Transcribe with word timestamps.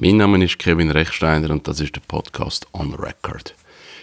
Mein 0.00 0.18
Name 0.18 0.44
ist 0.44 0.60
Kevin 0.60 0.92
Rechsteiner 0.92 1.50
und 1.50 1.66
das 1.66 1.80
ist 1.80 1.96
der 1.96 2.02
Podcast 2.06 2.68
On 2.72 2.94
Record. 2.94 3.56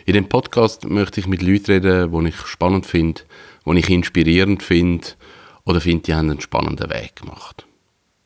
In 0.06 0.16
dem 0.16 0.28
Podcast 0.28 0.83
möchte 0.90 1.21
ich 1.21 1.28
mit 1.28 1.42
Leuten 1.42 1.71
reden, 1.71 2.12
die 2.12 2.29
ich 2.32 2.36
spannend 2.36 2.86
finde, 2.86 3.21
die 3.65 3.79
ich 3.79 3.89
inspirierend 3.89 4.62
finde 4.62 5.08
oder 5.63 5.79
finde, 5.79 6.04
die 6.04 6.13
haben 6.13 6.31
einen 6.31 6.42
spannenden 6.42 6.89
Weg 6.89 7.16
gemacht. 7.16 7.66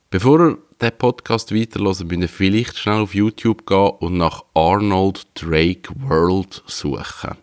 Bevor 0.09 0.39
ihr 0.39 0.57
den 0.81 0.97
Podcast 0.97 1.53
weiterhört, 1.53 1.99
müsst 1.99 2.21
ihr 2.21 2.27
vielleicht 2.27 2.75
schnell 2.75 3.01
auf 3.01 3.13
YouTube 3.13 3.67
gehen 3.67 3.91
und 3.99 4.17
nach 4.17 4.45
Arnold 4.55 5.27
Drake 5.35 5.91
World 5.95 6.63
suchen. 6.65 7.37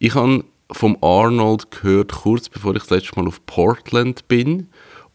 Ich 0.00 0.16
habe 0.16 0.44
vom 0.72 0.98
Arnold 1.00 1.70
gehört, 1.70 2.10
kurz 2.10 2.48
bevor 2.48 2.74
ich 2.74 2.82
das 2.82 2.90
letzte 2.90 3.20
Mal 3.20 3.28
auf 3.28 3.46
Portland 3.46 4.26
bin 4.26 4.68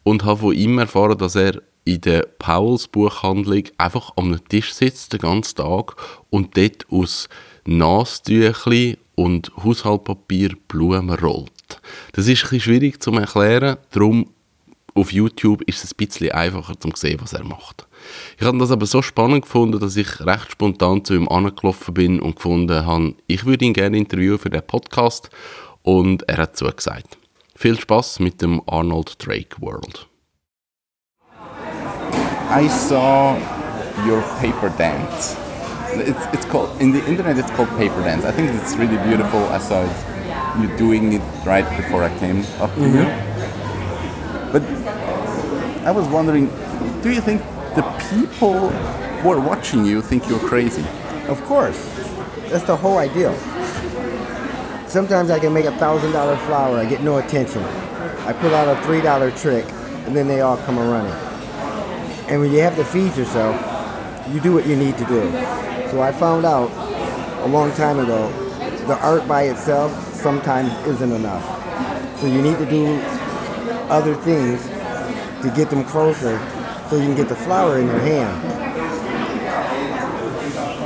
und 0.04 0.24
habe 0.24 0.40
von 0.40 0.56
ihm 0.56 0.80
erfahren, 0.80 1.18
dass 1.18 1.36
er 1.36 1.62
in 1.86 2.02
der 2.02 2.22
Pauls 2.40 2.88
Buchhandlung 2.88 3.64
einfach 3.78 4.14
am 4.16 4.38
Tisch 4.48 4.74
sitzt 4.74 5.14
den 5.14 5.20
ganzen 5.20 5.56
Tag 5.56 5.96
und 6.30 6.56
dort 6.58 6.86
aus 6.92 7.30
Nastüchli 7.66 8.98
und 9.16 9.52
Haushaltpapier 9.64 10.56
Blumen 10.68 11.10
rollt. 11.10 11.52
Das 12.14 12.28
ist 12.28 12.44
ein 12.44 12.50
bisschen 12.50 12.60
schwierig 12.62 13.02
zu 13.02 13.12
erklären, 13.12 13.78
darum 13.92 14.30
auf 14.96 15.12
YouTube 15.12 15.62
ist 15.64 15.84
es 15.84 15.94
ein 15.94 15.98
bisschen 15.98 16.32
einfacher 16.32 16.80
zu 16.80 16.90
sehen, 16.96 17.20
was 17.22 17.34
er 17.34 17.44
macht. 17.44 17.88
Ich 18.38 18.46
habe 18.46 18.58
das 18.58 18.72
aber 18.72 18.86
so 18.86 19.02
spannend 19.02 19.44
gefunden, 19.44 19.80
dass 19.80 19.96
ich 19.96 20.20
recht 20.22 20.52
spontan 20.52 21.06
zu 21.06 21.14
ihm 21.14 21.28
angelaufen 21.28 21.94
bin 21.94 22.20
und 22.20 22.36
gefunden 22.36 22.86
habe, 22.86 23.16
ich 23.28 23.46
würde 23.46 23.66
ihn 23.66 23.74
gerne 23.74 23.98
interviewen 23.98 24.40
für 24.40 24.50
den 24.50 24.66
Podcast 24.66 25.30
und 25.84 26.28
er 26.28 26.38
hat 26.38 26.58
zugesagt. 26.58 27.18
Viel 27.56 27.80
Spaß 27.80 28.20
mit 28.20 28.42
dem 28.42 28.62
Arnold 28.68 29.16
Drake 29.26 29.62
World. 29.62 30.09
I 32.50 32.68
saw 32.68 33.38
your 34.08 34.24
paper 34.40 34.70
dance. 34.76 35.38
It's, 35.92 36.26
it's 36.34 36.46
called 36.46 36.82
in 36.82 36.92
the 36.92 37.06
internet. 37.06 37.38
It's 37.38 37.52
called 37.52 37.70
paper 37.78 38.02
dance. 38.02 38.26
I 38.26 38.32
think 38.32 38.50
it's 38.50 38.76
really 38.76 38.98
beautiful. 39.08 39.40
I 39.50 39.60
saw 39.60 39.84
it, 39.84 40.60
you 40.60 40.76
doing 40.76 41.14
it 41.14 41.22
right 41.46 41.68
before 41.78 42.04
I 42.04 42.10
came 42.18 42.40
up 42.60 42.74
to 42.74 42.82
you. 42.82 43.06
Mm-hmm. 43.06 44.52
But 44.52 44.64
I 45.86 45.92
was 45.92 46.08
wondering, 46.08 46.48
do 47.04 47.12
you 47.12 47.22
think 47.22 47.44
the 47.76 47.84
people 48.10 48.70
who 49.22 49.32
are 49.32 49.40
watching 49.40 49.86
you 49.86 50.02
think 50.02 50.28
you're 50.28 50.40
crazy? 50.40 50.84
Of 51.28 51.40
course. 51.44 51.78
That's 52.50 52.66
the 52.66 52.76
whole 52.76 52.98
idea. 52.98 53.32
Sometimes 54.88 55.30
I 55.30 55.38
can 55.38 55.54
make 55.54 55.66
a 55.66 55.78
thousand 55.78 56.14
dollar 56.14 56.36
flower, 56.48 56.80
I 56.80 56.86
get 56.86 57.02
no 57.04 57.20
attention. 57.20 57.62
I 58.26 58.34
pull 58.34 58.56
out 58.56 58.76
a 58.76 58.82
three 58.88 59.02
dollar 59.02 59.30
trick, 59.30 59.66
and 60.08 60.16
then 60.16 60.28
they 60.28 60.42
all 60.42 60.58
come 60.58 60.80
a 60.80 60.90
running. 60.90 61.29
And 62.30 62.40
when 62.42 62.52
you 62.52 62.60
have 62.60 62.76
to 62.76 62.86
feed 62.86 63.16
yourself, 63.18 63.56
you 64.32 64.40
do 64.40 64.54
what 64.54 64.68
you 64.68 64.76
need 64.76 64.96
to 65.00 65.06
do. 65.06 65.32
So 65.90 66.00
I 66.02 66.12
found 66.12 66.46
out 66.46 66.70
a 67.44 67.48
long 67.48 67.72
time 67.72 67.98
ago, 67.98 68.30
the 68.86 68.96
art 69.00 69.28
by 69.28 69.44
itself 69.44 69.92
sometimes 70.14 70.72
isn't 70.86 71.12
enough. 71.12 71.44
So 72.20 72.28
you 72.28 72.44
need 72.44 72.60
to 72.60 72.70
do 72.70 73.00
other 73.90 74.14
things 74.14 74.64
to 75.42 75.52
get 75.56 75.72
them 75.72 75.84
closer 75.86 76.38
so 76.88 76.98
you 76.98 77.06
can 77.06 77.16
get 77.16 77.30
the 77.30 77.36
flower 77.36 77.80
in 77.80 77.88
your 77.88 78.00
hand. 78.00 78.44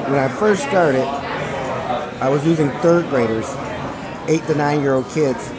When 0.10 0.20
I 0.20 0.30
first 0.30 0.64
started, 0.64 1.04
I 2.22 2.30
was 2.30 2.46
using 2.46 2.70
third 2.80 3.10
graders, 3.10 3.54
eight 4.30 4.46
to 4.48 4.56
nine 4.56 4.80
year 4.80 4.94
old 4.94 5.10
kids, 5.10 5.50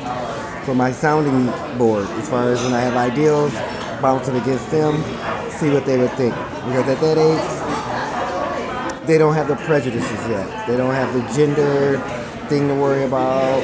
for 0.65 0.75
my 0.75 0.93
sounding 0.93 1.53
board 1.77 2.07
as 2.13 2.31
far 2.31 2.51
as 2.51 2.63
when 2.63 2.73
I 2.73 2.81
have 2.81 2.97
ideals, 2.97 3.53
bouncing 4.01 4.37
against 4.37 4.71
them, 4.71 4.95
see 5.55 5.71
what 5.71 5.87
they 5.87 5.99
would 5.99 6.13
think. 6.13 6.35
Because 6.35 6.89
at 6.89 7.01
that 7.01 7.19
age, 7.19 9.07
they 9.07 9.19
don't 9.19 9.35
have 9.35 9.49
the 9.49 9.57
prejudices 9.57 10.29
yet. 10.29 10.67
They 10.67 10.77
don't 10.77 10.95
have 10.95 11.13
the 11.15 11.23
gender 11.35 11.99
thing 12.49 12.69
to 12.69 12.75
worry 12.75 13.05
about, 13.05 13.63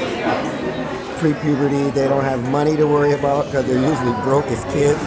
pre-puberty. 1.18 1.90
They 1.90 2.08
don't 2.08 2.24
have 2.24 2.42
money 2.50 2.76
to 2.76 2.86
worry 2.86 3.12
about 3.12 3.46
because 3.46 3.66
they're 3.66 3.80
usually 3.80 4.12
broke 4.22 4.46
as 4.46 4.62
kids. 4.72 5.00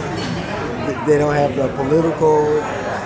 They 1.06 1.18
don't 1.18 1.34
have 1.34 1.54
the 1.56 1.68
political 1.76 2.60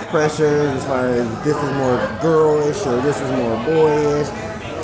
pressures 0.09 0.71
as 0.71 0.85
far 0.85 1.05
as 1.07 1.27
this 1.43 1.55
is 1.55 1.71
more 1.77 1.97
girlish 2.21 2.85
or 2.85 3.01
this 3.01 3.19
is 3.19 3.31
more 3.31 3.57
boyish. 3.65 4.29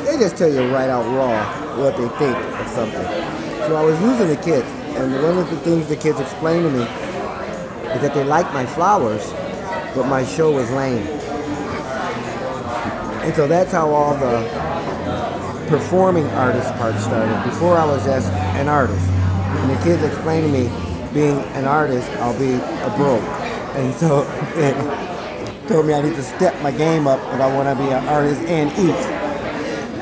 They 0.05 0.17
just 0.17 0.37
tell 0.37 0.49
you 0.51 0.71
right 0.71 0.89
out 0.89 1.05
raw 1.15 1.43
what 1.77 1.97
they 1.97 2.07
think 2.17 2.37
of 2.37 2.67
something. 2.69 3.05
So 3.65 3.75
I 3.75 3.83
was 3.83 3.99
using 4.01 4.27
the 4.27 4.37
kids, 4.37 4.67
and 4.97 5.11
one 5.23 5.37
of 5.39 5.49
the 5.49 5.57
things 5.57 5.87
the 5.87 5.95
kids 5.95 6.19
explained 6.19 6.63
to 6.63 6.71
me 6.71 7.04
is 7.95 8.01
that 8.01 8.13
they 8.13 8.23
like 8.23 8.51
my 8.53 8.65
flowers, 8.65 9.31
but 9.95 10.07
my 10.07 10.25
show 10.25 10.51
was 10.51 10.69
lame. 10.71 11.07
And 13.23 13.33
so 13.33 13.47
that's 13.47 13.71
how 13.71 13.89
all 13.89 14.15
the 14.15 14.65
performing 15.69 16.27
artist 16.27 16.71
part 16.75 16.95
started. 16.95 17.43
Before 17.49 17.77
I 17.77 17.85
was 17.85 18.03
just 18.03 18.27
an 18.59 18.67
artist. 18.67 19.07
And 19.07 19.71
the 19.71 19.83
kids 19.83 20.03
explained 20.03 20.45
to 20.45 20.51
me, 20.51 20.69
being 21.13 21.39
an 21.55 21.65
artist, 21.65 22.07
I'll 22.19 22.37
be 22.37 22.53
a 22.53 22.93
broke. 22.97 23.23
And 23.75 23.93
so 23.95 24.21
it 24.55 24.75
told 25.67 25.87
me 25.87 25.93
I 25.93 26.01
need 26.01 26.15
to 26.15 26.23
step 26.23 26.61
my 26.61 26.71
game 26.71 27.07
up 27.07 27.19
if 27.33 27.39
I 27.39 27.55
want 27.55 27.75
to 27.75 27.83
be 27.83 27.89
an 27.89 28.05
artist 28.07 28.41
and 28.41 28.69
eat. 28.73 29.05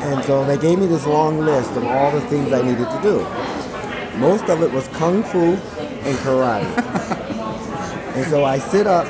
And 0.04 0.26
so 0.26 0.44
they 0.44 0.58
gave 0.58 0.80
me 0.80 0.88
this 0.88 1.06
long 1.06 1.40
list 1.40 1.72
of 1.78 1.86
all 1.86 2.12
the 2.12 2.22
things 2.22 2.52
I 2.52 2.62
needed 2.62 2.90
to 2.90 3.00
do. 3.02 4.18
Most 4.18 4.50
of 4.50 4.62
it 4.62 4.72
was 4.72 4.88
kung 4.90 5.24
fu 5.24 5.54
and 5.54 6.18
karate. 6.18 7.24
and 8.16 8.26
so 8.28 8.46
I 8.46 8.60
sit 8.60 8.88
up 8.88 9.06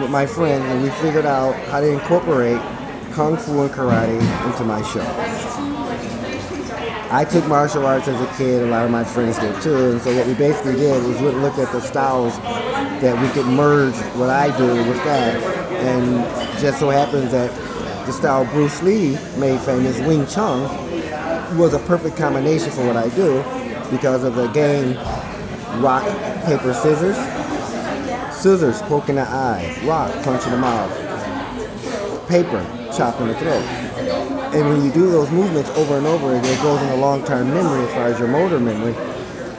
with 0.00 0.10
my 0.10 0.26
friends 0.26 0.64
and 0.64 0.82
we 0.82 0.90
figured 0.90 1.26
out 1.26 1.54
how 1.66 1.80
to 1.80 1.88
incorporate 1.88 2.60
kung 3.12 3.36
fu 3.36 3.62
and 3.62 3.70
karate 3.70 4.20
into 4.46 4.64
my 4.64 4.82
show. 4.82 5.04
I 7.10 7.24
took 7.24 7.46
martial 7.46 7.86
arts 7.86 8.06
as 8.06 8.20
a 8.20 8.36
kid, 8.36 8.62
a 8.62 8.66
lot 8.66 8.84
of 8.84 8.90
my 8.90 9.02
friends 9.02 9.38
did 9.38 9.60
too, 9.62 9.92
and 9.92 10.00
so 10.00 10.14
what 10.14 10.26
we 10.26 10.34
basically 10.34 10.76
did 10.76 11.02
was 11.04 11.18
we 11.20 11.28
looked 11.28 11.58
at 11.58 11.72
the 11.72 11.80
styles 11.80 12.36
that 12.38 13.18
we 13.22 13.28
could 13.30 13.46
merge 13.46 13.94
what 14.16 14.28
I 14.28 14.54
do 14.58 14.66
with 14.66 15.02
that, 15.04 15.42
and 15.72 16.60
just 16.60 16.78
so 16.78 16.90
happens 16.90 17.30
that 17.32 17.50
the 18.06 18.12
style 18.12 18.44
Bruce 18.46 18.82
Lee 18.82 19.16
made 19.38 19.58
famous, 19.60 19.98
Wing 20.00 20.26
Chun, 20.26 20.68
was 21.56 21.72
a 21.72 21.78
perfect 21.80 22.16
combination 22.16 22.70
for 22.70 22.86
what 22.86 22.96
I 22.96 23.08
do 23.10 23.42
because 23.90 24.22
of 24.22 24.34
the 24.34 24.48
game 24.48 24.94
rock, 25.82 26.04
paper, 26.44 26.74
scissors, 26.74 27.16
scissors 28.38 28.80
poking 28.82 29.16
the 29.16 29.22
eye, 29.22 29.76
rock 29.84 30.12
punching 30.22 30.52
the 30.52 30.58
mouth, 30.58 30.90
paper 32.28 32.64
chopping 32.96 33.26
the 33.26 33.34
throat. 33.34 33.64
And 34.54 34.68
when 34.68 34.84
you 34.84 34.92
do 34.92 35.10
those 35.10 35.30
movements 35.30 35.70
over 35.70 35.98
and 35.98 36.06
over, 36.06 36.34
it 36.34 36.62
goes 36.62 36.80
in 36.80 36.88
a 36.90 36.96
long-term 36.96 37.52
memory 37.52 37.84
as 37.84 37.92
far 37.92 38.06
as 38.06 38.18
your 38.18 38.28
motor 38.28 38.60
memory. 38.60 38.94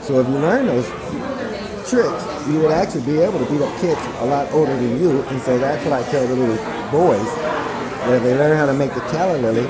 So 0.02 0.20
if 0.20 0.28
you 0.28 0.36
learn 0.36 0.66
those 0.68 0.88
tricks, 1.90 2.24
you 2.48 2.62
would 2.62 2.72
actually 2.72 3.04
be 3.04 3.20
able 3.20 3.40
to 3.40 3.52
beat 3.52 3.62
up 3.62 3.80
kids 3.82 4.00
a 4.20 4.26
lot 4.26 4.50
older 4.54 4.74
than 4.74 4.98
you. 5.00 5.22
And 5.24 5.42
so 5.42 5.58
that's 5.60 5.84
what 5.84 5.94
I 5.94 6.04
tell 6.10 6.26
the 6.26 6.36
little 6.36 6.58
boys, 6.90 7.36
that 7.36 8.14
if 8.14 8.24
they 8.24 8.36
learn 8.38 8.58
how 8.58 8.66
to 8.66 8.74
make 8.74 8.94
the 8.94 9.02
calla 9.02 9.38
lily 9.38 9.68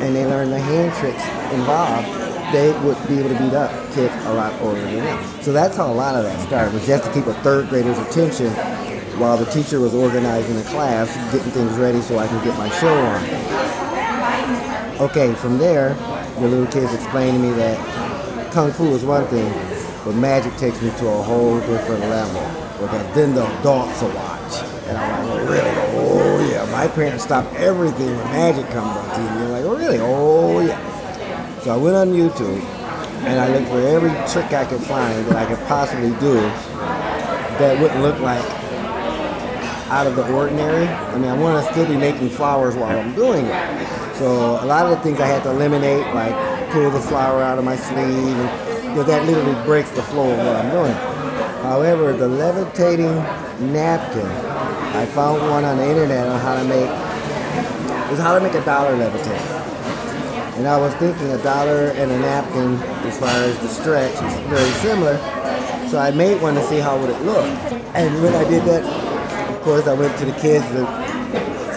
and 0.00 0.16
they 0.16 0.24
learn 0.24 0.50
the 0.50 0.58
hand 0.58 0.94
tricks 0.94 1.22
involved, 1.52 2.08
they 2.52 2.72
would 2.84 2.96
be 3.08 3.18
able 3.18 3.28
to 3.30 3.38
beat 3.38 3.54
up 3.54 3.70
kids 3.92 4.14
a 4.26 4.34
lot 4.34 4.52
older 4.60 4.80
than 4.80 4.96
them. 4.96 5.42
So 5.42 5.52
that's 5.52 5.76
how 5.76 5.90
a 5.90 5.94
lot 5.94 6.14
of 6.14 6.24
that 6.24 6.40
started, 6.46 6.72
was 6.74 6.86
just 6.86 7.04
to 7.04 7.12
keep 7.12 7.26
a 7.26 7.34
third 7.42 7.68
grader's 7.68 7.98
attention 7.98 8.52
while 9.18 9.36
the 9.36 9.46
teacher 9.46 9.80
was 9.80 9.94
organizing 9.94 10.56
the 10.56 10.64
class, 10.64 11.14
getting 11.32 11.50
things 11.52 11.76
ready 11.76 12.00
so 12.00 12.18
I 12.18 12.26
can 12.26 12.42
get 12.44 12.56
my 12.56 12.70
show 12.78 12.94
on. 12.94 13.22
Okay, 15.00 15.34
from 15.34 15.58
there, 15.58 15.94
the 16.40 16.48
little 16.48 16.66
kids 16.66 16.92
explained 16.94 17.42
to 17.42 17.48
me 17.48 17.52
that 17.54 17.78
kung 18.52 18.72
fu 18.72 18.94
is 18.94 19.04
one 19.04 19.26
thing, 19.26 19.52
but 20.04 20.14
magic 20.14 20.56
takes 20.56 20.80
me 20.80 20.90
to 20.90 21.06
a 21.08 21.22
whole 21.22 21.60
different 21.60 22.00
level. 22.00 22.40
Because 22.80 23.14
then 23.14 23.34
the 23.34 23.44
adults 23.58 24.00
will 24.00 24.10
watch. 24.10 24.62
And 24.86 24.96
I'm 24.96 25.28
like, 25.28 25.40
oh, 25.40 25.46
really? 25.46 25.70
Oh, 25.98 26.48
yeah. 26.48 26.64
My 26.70 26.86
parents 26.86 27.24
stop 27.24 27.52
everything 27.54 28.16
when 28.16 28.26
magic 28.26 28.66
comes 28.70 28.96
on 28.96 29.08
TV. 29.10 29.30
I'm 29.30 29.50
like, 29.50 29.64
oh, 29.64 29.76
really? 29.76 29.98
Oh, 30.00 30.60
yeah. 30.60 30.78
So 31.68 31.74
I 31.74 31.76
went 31.76 31.96
on 31.96 32.08
YouTube 32.14 32.64
and 33.28 33.38
I 33.38 33.46
looked 33.52 33.68
for 33.68 33.78
every 33.78 34.08
trick 34.32 34.54
I 34.54 34.64
could 34.64 34.80
find 34.80 35.26
that 35.26 35.36
I 35.36 35.44
could 35.44 35.62
possibly 35.68 36.08
do 36.18 36.32
that 37.60 37.78
wouldn't 37.78 38.00
look 38.00 38.18
like 38.20 38.42
out 39.90 40.06
of 40.06 40.16
the 40.16 40.32
ordinary. 40.32 40.88
I 40.88 41.18
mean, 41.18 41.28
I 41.28 41.38
want 41.38 41.62
to 41.62 41.70
still 41.70 41.86
be 41.86 41.98
making 41.98 42.30
flowers 42.30 42.74
while 42.74 42.98
I'm 42.98 43.14
doing 43.14 43.44
it. 43.44 44.16
So 44.16 44.58
a 44.62 44.64
lot 44.64 44.86
of 44.86 44.96
the 44.96 45.02
things 45.02 45.20
I 45.20 45.26
had 45.26 45.42
to 45.42 45.50
eliminate, 45.50 46.06
like 46.14 46.32
pull 46.70 46.90
the 46.90 47.02
flower 47.02 47.42
out 47.42 47.58
of 47.58 47.66
my 47.66 47.76
sleeve, 47.76 48.38
because 48.88 49.04
that 49.04 49.26
literally 49.26 49.62
breaks 49.66 49.90
the 49.90 50.02
flow 50.04 50.30
of 50.30 50.38
what 50.38 50.56
I'm 50.56 50.70
doing. 50.70 50.94
However, 51.64 52.14
the 52.14 52.28
levitating 52.28 53.14
napkin, 53.74 54.24
I 54.96 55.04
found 55.04 55.42
one 55.42 55.64
on 55.64 55.76
the 55.76 55.86
internet 55.86 56.28
on 56.28 56.40
how 56.40 56.54
to 56.54 56.64
make, 56.64 56.88
was 58.10 58.20
how 58.20 58.38
to 58.38 58.40
make 58.40 58.54
a 58.54 58.64
dollar 58.64 58.96
levitate. 58.96 59.58
And 60.58 60.66
I 60.66 60.76
was 60.76 60.92
thinking 60.96 61.30
a 61.30 61.38
dollar 61.44 61.94
and 61.94 62.10
a 62.10 62.18
napkin, 62.18 62.74
as 63.06 63.16
far 63.16 63.30
as 63.30 63.56
the 63.60 63.68
stretch, 63.68 64.10
is 64.10 64.40
very 64.50 64.70
similar. 64.82 65.16
So 65.88 65.98
I 65.98 66.10
made 66.10 66.42
one 66.42 66.56
to 66.56 66.62
see 66.64 66.80
how 66.80 66.98
would 66.98 67.10
it 67.10 67.22
look. 67.22 67.46
And 67.94 68.20
when 68.20 68.34
I 68.34 68.42
did 68.50 68.64
that, 68.64 68.82
of 69.54 69.62
course, 69.62 69.86
I 69.86 69.94
went 69.94 70.18
to 70.18 70.24
the 70.24 70.32
kids 70.32 70.66
to 70.74 70.82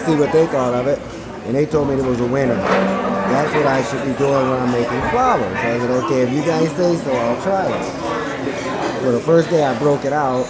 see 0.03 0.15
what 0.15 0.31
they 0.33 0.47
thought 0.47 0.73
of 0.73 0.87
it, 0.87 0.97
and 1.45 1.55
they 1.55 1.67
told 1.67 1.89
me 1.89 1.93
it 1.93 2.03
was 2.03 2.19
a 2.21 2.25
winner. 2.25 2.55
That's 2.55 3.53
what 3.53 3.67
I 3.67 3.83
should 3.83 4.03
be 4.03 4.17
doing 4.17 4.49
when 4.49 4.59
I'm 4.59 4.71
making 4.71 5.01
flowers. 5.11 5.55
I 5.57 5.77
said, 5.77 5.91
okay, 6.03 6.21
if 6.23 6.33
you 6.33 6.41
guys 6.41 6.71
say 6.71 6.95
so, 6.95 7.13
I'll 7.13 7.41
try 7.43 7.67
it. 7.67 9.03
Well, 9.03 9.11
the 9.11 9.19
first 9.19 9.51
day 9.51 9.63
I 9.63 9.77
broke 9.77 10.05
it 10.05 10.11
out, 10.11 10.45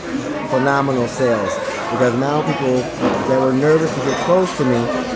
phenomenal 0.49 1.07
sales. 1.09 1.53
Because 1.91 2.15
now 2.15 2.41
people 2.47 2.79
that 3.31 3.39
were 3.39 3.53
nervous 3.53 3.89
to 3.95 4.01
get 4.01 4.17
close 4.25 4.51
to 4.57 4.65
me 4.65 5.11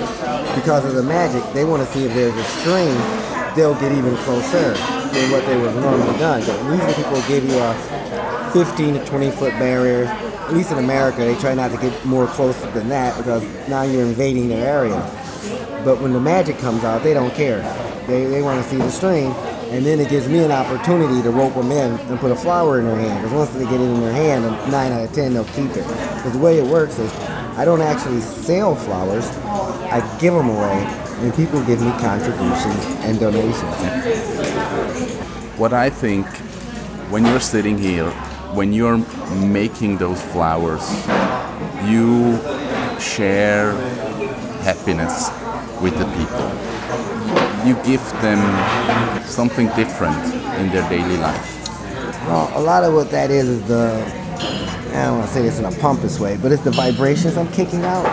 because 0.55 0.85
of 0.85 0.95
the 0.95 1.03
magic, 1.03 1.43
they 1.53 1.65
want 1.65 1.85
to 1.85 1.93
see 1.93 2.05
if 2.05 2.13
there's 2.13 2.33
a 2.33 2.43
string, 2.59 2.95
they'll 3.55 3.75
get 3.75 3.91
even 3.91 4.15
closer 4.23 4.71
than 4.73 5.31
what 5.31 5.45
they 5.45 5.57
would 5.57 5.75
normally 5.75 6.17
done. 6.17 6.41
But 6.45 6.57
usually 6.71 6.93
people 6.93 7.21
give 7.27 7.43
you 7.43 7.59
a 7.59 8.51
15 8.53 8.93
to 8.93 9.05
20 9.05 9.31
foot 9.31 9.51
barrier. 9.59 10.05
At 10.05 10.53
least 10.53 10.71
in 10.71 10.77
America, 10.77 11.19
they 11.19 11.35
try 11.35 11.53
not 11.55 11.71
to 11.71 11.77
get 11.77 12.05
more 12.05 12.27
closer 12.27 12.69
than 12.71 12.87
that 12.89 13.17
because 13.17 13.43
now 13.67 13.81
you're 13.81 14.05
invading 14.05 14.47
their 14.47 14.65
area. 14.65 14.95
But 15.83 15.99
when 16.01 16.13
the 16.13 16.21
magic 16.21 16.57
comes 16.59 16.83
out, 16.83 17.03
they 17.03 17.13
don't 17.13 17.33
care. 17.33 17.59
They, 18.07 18.25
they 18.25 18.41
want 18.41 18.63
to 18.63 18.69
see 18.69 18.77
the 18.77 18.91
string, 18.91 19.31
and 19.71 19.85
then 19.85 19.99
it 19.99 20.09
gives 20.09 20.29
me 20.29 20.39
an 20.39 20.51
opportunity 20.51 21.21
to 21.21 21.31
rope 21.31 21.55
them 21.55 21.71
in 21.71 21.99
and 21.99 22.19
put 22.19 22.31
a 22.31 22.35
flower 22.35 22.79
in 22.79 22.85
their 22.85 22.95
hand. 22.95 23.21
Because 23.21 23.35
once 23.35 23.49
they 23.51 23.65
get 23.65 23.81
it 23.81 23.89
in 23.89 23.99
their 23.99 24.13
hand, 24.13 24.43
nine 24.71 24.91
out 24.93 25.03
of 25.03 25.11
ten 25.13 25.33
they'll 25.33 25.43
keep 25.45 25.71
it. 25.71 25.85
Because 26.15 26.31
the 26.31 26.39
way 26.39 26.59
it 26.59 26.65
works 26.65 26.97
is, 26.97 27.11
I 27.57 27.63
don't 27.63 27.81
actually 27.81 28.21
sell 28.21 28.75
flowers; 28.75 29.25
I 29.91 30.01
give 30.19 30.33
them 30.33 30.49
away, 30.49 30.83
and 31.21 31.33
people 31.35 31.63
give 31.65 31.81
me 31.81 31.91
contributions 31.99 32.85
and 33.05 33.19
donations. 33.19 33.75
What 35.57 35.71
I 35.71 35.89
think 35.89 36.25
when 37.09 37.25
you're 37.25 37.39
sitting 37.39 37.77
here, 37.77 38.09
when 38.53 38.73
you're 38.73 38.97
making 39.35 39.97
those 39.97 40.21
flowers, 40.21 40.83
you 41.87 42.37
share 42.99 43.71
happiness 44.63 45.29
with 45.81 45.97
the 45.97 46.05
people. 46.17 46.47
You 47.65 47.75
give 47.83 48.03
them 48.21 48.41
something 49.25 49.67
different 49.75 50.17
in 50.59 50.69
their 50.71 50.87
daily 50.89 51.17
life. 51.17 51.51
Well, 52.27 52.51
a 52.55 52.61
lot 52.61 52.83
of 52.83 52.93
what 52.93 53.11
that 53.11 53.31
is 53.31 53.47
is 53.47 53.67
the, 53.67 54.24
I 54.95 55.05
don't 55.05 55.17
want 55.17 55.27
to 55.27 55.33
say 55.33 55.41
this 55.41 55.59
in 55.59 55.65
a 55.65 55.71
pompous 55.79 56.19
way, 56.19 56.37
but 56.37 56.51
it's 56.51 56.63
the 56.63 56.71
vibrations 56.71 57.37
I'm 57.37 57.51
kicking 57.51 57.83
out. 57.83 58.05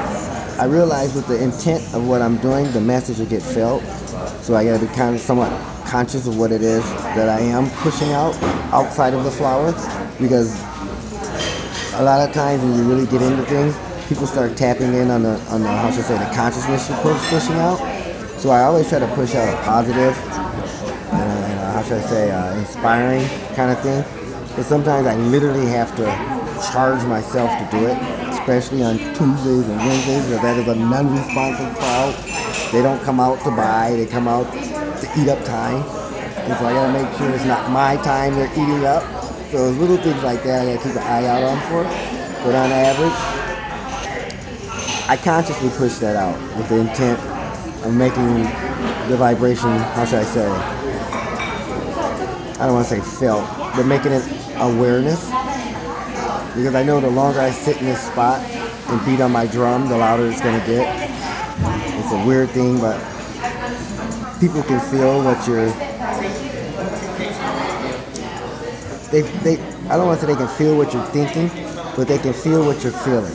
I 0.58 0.64
realize 0.64 1.14
with 1.14 1.26
the 1.28 1.42
intent 1.42 1.82
of 1.94 2.06
what 2.08 2.20
I'm 2.20 2.36
doing, 2.38 2.70
the 2.72 2.80
message 2.80 3.18
will 3.18 3.26
get 3.26 3.42
felt. 3.42 3.82
So 4.42 4.56
I 4.56 4.64
got 4.64 4.80
to 4.80 4.86
be 4.86 4.92
kind 4.94 5.14
of 5.14 5.20
somewhat 5.20 5.50
conscious 5.86 6.26
of 6.26 6.38
what 6.38 6.50
it 6.50 6.62
is 6.62 6.82
that 7.14 7.28
I 7.28 7.40
am 7.40 7.70
pushing 7.82 8.12
out 8.12 8.34
outside 8.72 9.14
of 9.14 9.24
the 9.24 9.30
flower, 9.30 9.72
because 10.20 10.60
a 11.94 12.02
lot 12.02 12.26
of 12.26 12.34
times 12.34 12.62
when 12.62 12.74
you 12.76 12.82
really 12.82 13.06
get 13.06 13.22
into 13.22 13.42
things, 13.44 13.76
people 14.08 14.26
start 14.26 14.56
tapping 14.56 14.92
in 14.94 15.10
on 15.10 15.22
the 15.22 15.38
on 15.50 15.62
the 15.62 15.68
how 15.68 15.90
should 15.90 16.04
I 16.04 16.08
say 16.08 16.18
the 16.18 16.34
consciousness 16.34 16.88
you're 16.88 16.98
push, 16.98 17.28
pushing 17.28 17.56
out. 17.56 17.78
So 18.40 18.50
I 18.50 18.62
always 18.62 18.88
try 18.88 18.98
to 18.98 19.08
push 19.14 19.34
out 19.34 19.54
a 19.54 19.56
positive 19.62 20.16
and, 21.12 21.22
and 21.22 21.60
a, 21.60 21.72
how 21.72 21.82
should 21.82 21.98
I 21.98 22.00
say 22.00 22.30
uh, 22.30 22.58
inspiring 22.58 23.24
kind 23.54 23.70
of 23.70 23.80
thing. 23.80 24.04
But 24.56 24.64
sometimes 24.64 25.06
I 25.06 25.14
literally 25.16 25.66
have 25.66 25.94
to 25.96 26.31
charge 26.70 27.02
myself 27.06 27.50
to 27.50 27.76
do 27.76 27.86
it, 27.86 27.98
especially 28.30 28.82
on 28.82 28.98
Tuesdays 28.98 29.68
and 29.68 29.78
Wednesdays, 29.78 30.30
that 30.40 30.56
is 30.56 30.68
a 30.68 30.74
non-responsive 30.74 31.74
crowd. 31.78 32.14
They 32.72 32.82
don't 32.82 33.02
come 33.02 33.20
out 33.20 33.42
to 33.44 33.50
buy; 33.50 33.94
they 33.96 34.06
come 34.06 34.28
out 34.28 34.50
to 34.52 35.10
eat 35.18 35.28
up 35.28 35.44
time. 35.44 35.82
And 36.42 36.58
so 36.58 36.66
I 36.66 36.72
gotta 36.72 36.92
make 36.92 37.18
sure 37.18 37.30
it's 37.30 37.44
not 37.44 37.70
my 37.70 37.96
time 37.96 38.34
they're 38.34 38.50
eating 38.52 38.84
up. 38.84 39.02
So 39.50 39.68
little 39.70 39.96
things 39.98 40.22
like 40.22 40.42
that 40.44 40.62
I 40.62 40.74
gotta 40.74 40.88
keep 40.88 40.96
an 40.96 41.02
eye 41.02 41.26
out 41.26 41.42
on 41.42 41.60
for. 41.68 41.84
But 42.44 42.54
on 42.54 42.70
average, 42.72 43.12
I 45.08 45.16
consciously 45.16 45.70
push 45.70 45.98
that 45.98 46.16
out 46.16 46.38
with 46.56 46.68
the 46.68 46.78
intent 46.80 47.20
of 47.84 47.94
making 47.94 48.44
the 49.08 49.16
vibration, 49.16 49.70
how 49.70 50.04
should 50.04 50.20
I 50.20 50.24
say, 50.24 50.46
I 52.58 52.66
don't 52.66 52.74
want 52.74 52.88
to 52.88 52.94
say 52.94 53.00
felt, 53.18 53.44
but 53.76 53.84
making 53.84 54.12
it 54.12 54.24
awareness. 54.56 55.41
Because 56.54 56.74
I 56.74 56.82
know 56.82 57.00
the 57.00 57.08
longer 57.08 57.40
I 57.40 57.50
sit 57.50 57.78
in 57.78 57.86
this 57.86 58.02
spot 58.02 58.38
and 58.40 59.06
beat 59.06 59.22
on 59.22 59.32
my 59.32 59.46
drum, 59.46 59.88
the 59.88 59.96
louder 59.96 60.26
it's 60.26 60.42
going 60.42 60.60
to 60.60 60.66
get. 60.66 61.10
It's 61.98 62.12
a 62.12 62.26
weird 62.26 62.50
thing, 62.50 62.78
but 62.78 62.98
people 64.38 64.62
can 64.62 64.78
feel 64.90 65.24
what 65.24 65.46
you're. 65.48 65.70
They, 69.10 69.22
they, 69.40 69.62
I 69.88 69.96
don't 69.96 70.06
want 70.06 70.20
to 70.20 70.26
say 70.26 70.32
they 70.32 70.38
can 70.38 70.48
feel 70.58 70.76
what 70.76 70.92
you're 70.92 71.06
thinking, 71.06 71.48
but 71.96 72.06
they 72.06 72.18
can 72.18 72.34
feel 72.34 72.66
what 72.66 72.82
you're 72.82 72.92
feeling. 72.92 73.32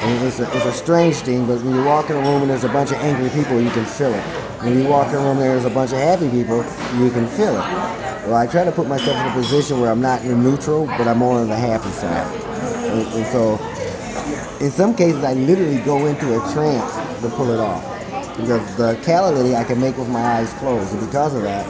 And 0.00 0.24
it's 0.24 0.38
a, 0.38 0.44
it's 0.56 0.66
a 0.66 0.72
strange 0.72 1.16
thing, 1.16 1.46
but 1.46 1.60
when 1.62 1.74
you 1.74 1.82
walk 1.82 2.10
in 2.10 2.16
a 2.16 2.20
room 2.20 2.42
and 2.42 2.50
there's 2.50 2.62
a 2.62 2.68
bunch 2.68 2.92
of 2.92 2.98
angry 2.98 3.28
people, 3.30 3.60
you 3.60 3.70
can 3.70 3.84
feel 3.84 4.14
it. 4.14 4.22
When 4.62 4.78
you 4.78 4.88
walk 4.88 5.08
in 5.08 5.16
a 5.16 5.18
room 5.18 5.38
and 5.38 5.40
there's 5.40 5.64
a 5.64 5.70
bunch 5.70 5.90
of 5.90 5.98
happy 5.98 6.30
people, 6.30 6.58
you 7.02 7.10
can 7.10 7.26
feel 7.26 7.56
it. 7.56 8.07
Well, 8.28 8.36
I 8.36 8.46
try 8.46 8.62
to 8.62 8.72
put 8.72 8.86
myself 8.86 9.16
in 9.16 9.32
a 9.32 9.34
position 9.34 9.80
where 9.80 9.90
I'm 9.90 10.02
not 10.02 10.22
in 10.22 10.42
neutral, 10.42 10.84
but 10.84 11.08
I'm 11.08 11.16
more 11.16 11.40
on 11.40 11.48
the 11.48 11.56
happy 11.56 11.88
side. 11.88 12.26
And, 12.92 13.00
and 13.14 13.26
so, 13.28 13.54
in 14.62 14.70
some 14.70 14.94
cases, 14.94 15.24
I 15.24 15.32
literally 15.32 15.78
go 15.78 16.04
into 16.04 16.36
a 16.36 16.52
trance 16.52 17.22
to 17.22 17.30
pull 17.30 17.50
it 17.50 17.58
off. 17.58 17.82
Because 18.36 18.76
the 18.76 19.00
calla 19.02 19.32
lily 19.32 19.56
I 19.56 19.64
can 19.64 19.80
make 19.80 19.96
with 19.96 20.10
my 20.10 20.20
eyes 20.20 20.52
closed. 20.54 20.92
And 20.92 21.00
because 21.06 21.34
of 21.34 21.40
that, 21.40 21.64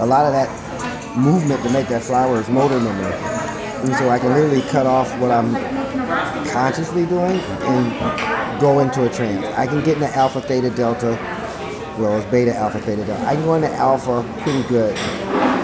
a 0.00 0.06
lot 0.06 0.24
of 0.24 0.32
that 0.32 0.48
movement 1.14 1.62
to 1.62 1.68
make 1.68 1.88
that 1.88 2.02
flower 2.02 2.40
is 2.40 2.48
motor 2.48 2.80
memory. 2.80 3.12
And 3.84 3.94
so 3.96 4.08
I 4.08 4.18
can 4.18 4.30
literally 4.32 4.62
cut 4.70 4.86
off 4.86 5.14
what 5.18 5.30
I'm 5.30 5.52
consciously 6.48 7.04
doing 7.04 7.38
and 7.38 8.60
go 8.62 8.80
into 8.80 9.04
a 9.04 9.10
trance. 9.12 9.44
I 9.58 9.66
can 9.66 9.84
get 9.84 9.96
into 9.96 10.08
alpha, 10.16 10.40
theta, 10.40 10.70
delta. 10.70 11.18
Well, 11.98 12.18
it's 12.18 12.30
beta, 12.30 12.56
alpha, 12.56 12.78
theta, 12.78 13.04
delta. 13.04 13.26
I 13.26 13.34
can 13.34 13.44
go 13.44 13.56
into 13.56 13.70
alpha 13.74 14.24
pretty 14.42 14.66
good. 14.70 14.96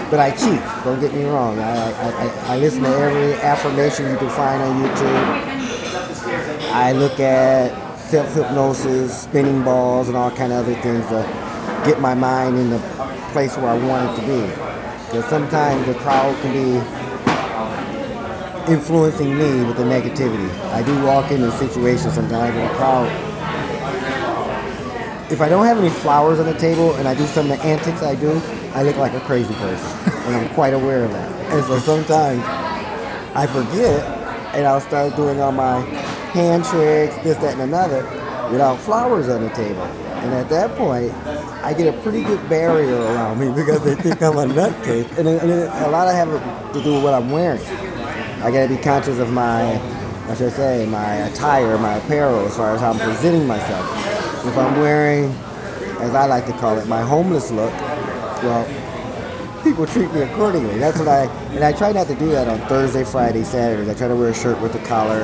But 0.09 0.19
I 0.19 0.31
cheat, 0.31 0.59
don't 0.83 0.99
get 0.99 1.13
me 1.13 1.23
wrong. 1.25 1.59
I, 1.59 1.91
I, 1.91 2.53
I, 2.53 2.57
listen 2.57 2.81
to 2.81 2.89
every 2.89 3.33
affirmation 3.33 4.09
you 4.09 4.17
can 4.17 4.29
find 4.31 4.59
on 4.59 4.81
YouTube. 4.81 5.49
I 6.73 6.93
look 6.93 7.19
at 7.19 7.99
self-hypnosis, 7.99 9.21
spinning 9.21 9.63
balls, 9.63 10.07
and 10.07 10.17
all 10.17 10.31
kind 10.31 10.51
of 10.51 10.65
other 10.65 10.73
things 10.81 11.05
to 11.09 11.21
get 11.85 12.01
my 12.01 12.15
mind 12.15 12.57
in 12.57 12.71
the 12.71 12.79
place 13.33 13.55
where 13.55 13.67
I 13.67 13.77
want 13.85 14.09
it 14.09 14.21
to 14.21 14.27
be. 14.27 14.47
Because 15.05 15.25
sometimes 15.25 15.85
the 15.85 15.93
crowd 15.93 16.35
can 16.41 16.53
be 16.53 16.79
influencing 18.73 19.37
me 19.37 19.63
with 19.63 19.77
the 19.77 19.83
negativity. 19.83 20.49
I 20.71 20.81
do 20.81 21.05
walk 21.05 21.29
into 21.29 21.51
situations 21.51 22.15
sometimes 22.15 22.55
in 22.55 22.65
a 22.65 22.69
crowd. 22.69 23.07
If 25.31 25.39
I 25.41 25.49
don't 25.49 25.67
have 25.67 25.77
any 25.77 25.91
flowers 25.91 26.39
on 26.39 26.47
the 26.47 26.57
table 26.57 26.95
and 26.95 27.07
I 27.07 27.13
do 27.13 27.27
some 27.27 27.51
of 27.51 27.59
the 27.59 27.63
antics 27.63 28.01
I 28.01 28.15
do, 28.15 28.41
I 28.73 28.83
look 28.83 28.97
like 28.97 29.13
a 29.13 29.19
crazy 29.21 29.53
person. 29.55 30.13
and 30.25 30.35
I'm 30.35 30.49
quite 30.53 30.73
aware 30.73 31.03
of 31.03 31.11
that. 31.11 31.31
And 31.53 31.65
so 31.65 31.79
sometimes 31.79 32.43
I 33.35 33.47
forget 33.47 34.03
and 34.55 34.65
I'll 34.65 34.81
start 34.81 35.15
doing 35.15 35.39
all 35.41 35.51
my 35.51 35.81
hand 36.33 36.63
tricks, 36.65 37.15
this, 37.23 37.37
that, 37.37 37.53
and 37.53 37.61
another, 37.61 38.03
without 38.51 38.79
flowers 38.79 39.29
on 39.29 39.43
the 39.43 39.49
table. 39.51 39.83
And 40.21 40.33
at 40.33 40.49
that 40.49 40.75
point, 40.75 41.13
I 41.63 41.73
get 41.73 41.93
a 41.93 41.97
pretty 42.01 42.23
good 42.23 42.47
barrier 42.49 42.95
around 42.95 43.39
me 43.39 43.51
because 43.55 43.83
they 43.83 43.95
think 43.95 44.21
I'm 44.21 44.37
a 44.37 44.45
nutcase. 44.45 45.17
And, 45.17 45.27
and 45.27 45.51
a 45.51 45.89
lot 45.89 46.07
of 46.07 46.13
have 46.15 46.73
to 46.73 46.83
do 46.83 46.95
with 46.95 47.03
what 47.03 47.13
I'm 47.13 47.31
wearing. 47.31 47.61
I 48.41 48.51
gotta 48.51 48.69
be 48.69 48.81
conscious 48.81 49.19
of 49.19 49.31
my, 49.31 49.79
I 50.29 50.35
should 50.35 50.53
say, 50.53 50.85
my 50.85 51.13
attire, 51.27 51.77
my 51.77 51.95
apparel, 51.95 52.45
as 52.45 52.55
far 52.55 52.73
as 52.73 52.81
how 52.81 52.91
I'm 52.91 52.99
presenting 52.99 53.45
myself. 53.45 53.85
If 54.45 54.57
I'm 54.57 54.79
wearing, 54.79 55.25
as 56.01 56.15
I 56.15 56.25
like 56.25 56.45
to 56.45 56.53
call 56.53 56.77
it, 56.77 56.87
my 56.87 57.01
homeless 57.01 57.51
look, 57.51 57.73
well, 58.43 59.63
people 59.63 59.85
treat 59.85 60.11
me 60.13 60.21
accordingly. 60.21 60.77
That's 60.79 60.97
what 60.97 61.07
I, 61.07 61.25
and 61.53 61.63
I 61.63 61.73
try 61.73 61.91
not 61.91 62.07
to 62.07 62.15
do 62.15 62.29
that 62.31 62.47
on 62.47 62.59
Thursday, 62.67 63.03
Friday, 63.03 63.43
Saturdays. 63.43 63.89
I 63.89 63.93
try 63.93 64.07
to 64.07 64.15
wear 64.15 64.29
a 64.29 64.33
shirt 64.33 64.59
with 64.61 64.75
a 64.75 64.85
collar 64.85 65.19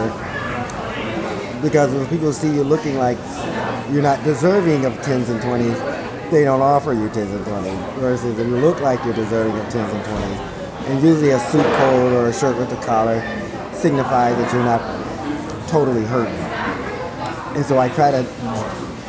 because 1.61 1.93
when 1.93 2.05
people 2.07 2.31
see 2.31 2.53
you 2.53 2.63
looking 2.63 2.97
like 2.97 3.17
you're 3.91 4.03
not 4.03 4.23
deserving 4.23 4.85
of 4.85 4.93
10s 4.99 5.29
and 5.29 5.39
20s, 5.41 6.31
they 6.31 6.43
don't 6.43 6.61
offer 6.61 6.93
you 6.93 7.07
10s 7.09 7.33
and 7.35 7.45
20s. 7.45 7.93
Versus 7.95 8.37
if 8.37 8.47
you 8.47 8.57
look 8.57 8.79
like 8.81 9.03
you're 9.05 9.13
deserving 9.13 9.57
of 9.57 9.65
10s 9.67 9.93
and 9.93 10.03
20s, 10.05 10.55
and 10.87 11.03
usually 11.03 11.31
a 11.31 11.39
suit 11.39 11.63
coat 11.63 12.13
or 12.13 12.27
a 12.27 12.33
shirt 12.33 12.57
with 12.57 12.71
a 12.71 12.85
collar 12.85 13.19
signifies 13.73 14.35
that 14.37 14.53
you're 14.53 14.63
not 14.63 14.81
totally 15.67 16.03
hurting. 16.05 16.33
And 17.55 17.65
so 17.65 17.79
I 17.79 17.89
try 17.89 18.11
to 18.11 18.23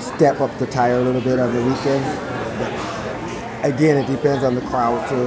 step 0.01 0.41
up 0.41 0.57
the 0.59 0.67
tire 0.67 1.01
a 1.01 1.03
little 1.03 1.21
bit 1.21 1.39
on 1.39 1.53
the 1.53 1.63
weekends. 1.63 2.07
Again, 3.67 3.97
it 3.97 4.07
depends 4.07 4.45
on 4.45 4.55
the 4.55 4.61
crowd 4.63 5.09
too. 5.09 5.27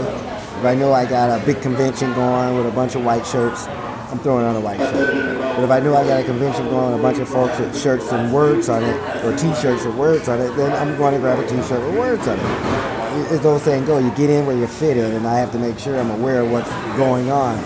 If 0.59 0.65
I 0.65 0.75
know 0.75 0.93
I 0.93 1.05
got 1.05 1.41
a 1.41 1.45
big 1.45 1.61
convention 1.61 2.13
going 2.13 2.55
with 2.55 2.65
a 2.65 2.71
bunch 2.71 2.95
of 2.95 3.03
white 3.03 3.25
shirts, 3.25 3.67
I'm 3.67 4.19
throwing 4.19 4.45
on 4.45 4.55
a 4.55 4.61
white 4.61 4.79
shirt. 4.79 5.37
But 5.55 5.63
if 5.63 5.69
I 5.69 5.79
know 5.79 5.95
I 5.95 6.03
got 6.05 6.21
a 6.21 6.23
convention 6.23 6.65
going 6.69 6.91
with 6.91 6.99
a 6.99 7.03
bunch 7.03 7.19
of 7.19 7.29
folks 7.29 7.59
with 7.59 7.79
shirts 7.79 8.11
and 8.11 8.33
words 8.33 8.69
on 8.69 8.83
it, 8.83 9.25
or 9.25 9.35
t-shirts 9.37 9.85
with 9.85 9.95
words 9.95 10.27
on 10.29 10.39
it, 10.39 10.55
then 10.55 10.71
I'm 10.71 10.97
going 10.97 11.13
to 11.13 11.19
grab 11.19 11.39
a 11.39 11.47
t-shirt 11.47 11.85
with 11.85 11.97
words 11.97 12.27
on 12.27 12.39
it 12.39 12.89
it's 13.31 13.43
those 13.43 13.61
saying 13.63 13.85
go, 13.85 13.97
you 13.97 14.11
get 14.11 14.29
in 14.29 14.45
where 14.45 14.57
you 14.57 14.67
fit 14.67 14.97
in, 14.97 15.11
and 15.13 15.27
I 15.27 15.39
have 15.39 15.51
to 15.51 15.59
make 15.59 15.77
sure 15.79 15.99
I'm 15.99 16.11
aware 16.11 16.41
of 16.41 16.51
what's 16.51 16.69
going 16.95 17.31
on 17.31 17.57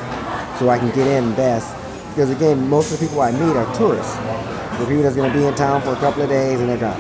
so 0.58 0.70
I 0.70 0.78
can 0.78 0.90
get 0.96 1.08
in 1.08 1.34
best. 1.36 1.76
Because 2.10 2.30
again, 2.30 2.68
most 2.70 2.92
of 2.92 3.00
the 3.00 3.06
people 3.06 3.22
I 3.22 3.32
meet 3.32 3.56
are 3.56 3.76
tourists. 3.76 4.16
The 4.80 4.86
people 4.88 5.04
that's 5.04 5.16
going 5.16 5.32
to 5.32 5.38
be 5.38 5.46
in 5.46 5.54
town 5.56 5.82
for 5.82 5.92
a 5.92 5.96
couple 5.98 6.24
of 6.24 6.30
days 6.30 6.60
and 6.60 6.70
they're 6.70 6.78
gone. 6.78 7.00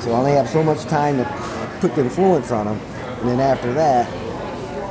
So 0.00 0.12
I 0.12 0.18
only 0.18 0.32
have 0.32 0.48
so 0.48 0.62
much 0.62 0.82
time 0.84 1.16
to 1.18 1.24
put 1.80 1.94
the 1.94 2.02
influence 2.02 2.50
on 2.50 2.66
them. 2.66 2.91
And 3.22 3.30
then 3.30 3.38
after 3.38 3.72
that, 3.74 4.10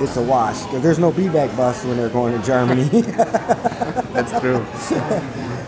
it's 0.01 0.15
a 0.15 0.21
wash. 0.21 0.63
Because 0.63 0.81
there's 0.81 0.99
no 0.99 1.11
B-back 1.11 1.53
bus 1.57 1.83
when 1.83 1.97
they're 1.97 2.07
going 2.07 2.39
to 2.39 2.47
Germany. 2.47 2.87
That's 4.13 4.31
true. 4.39 4.65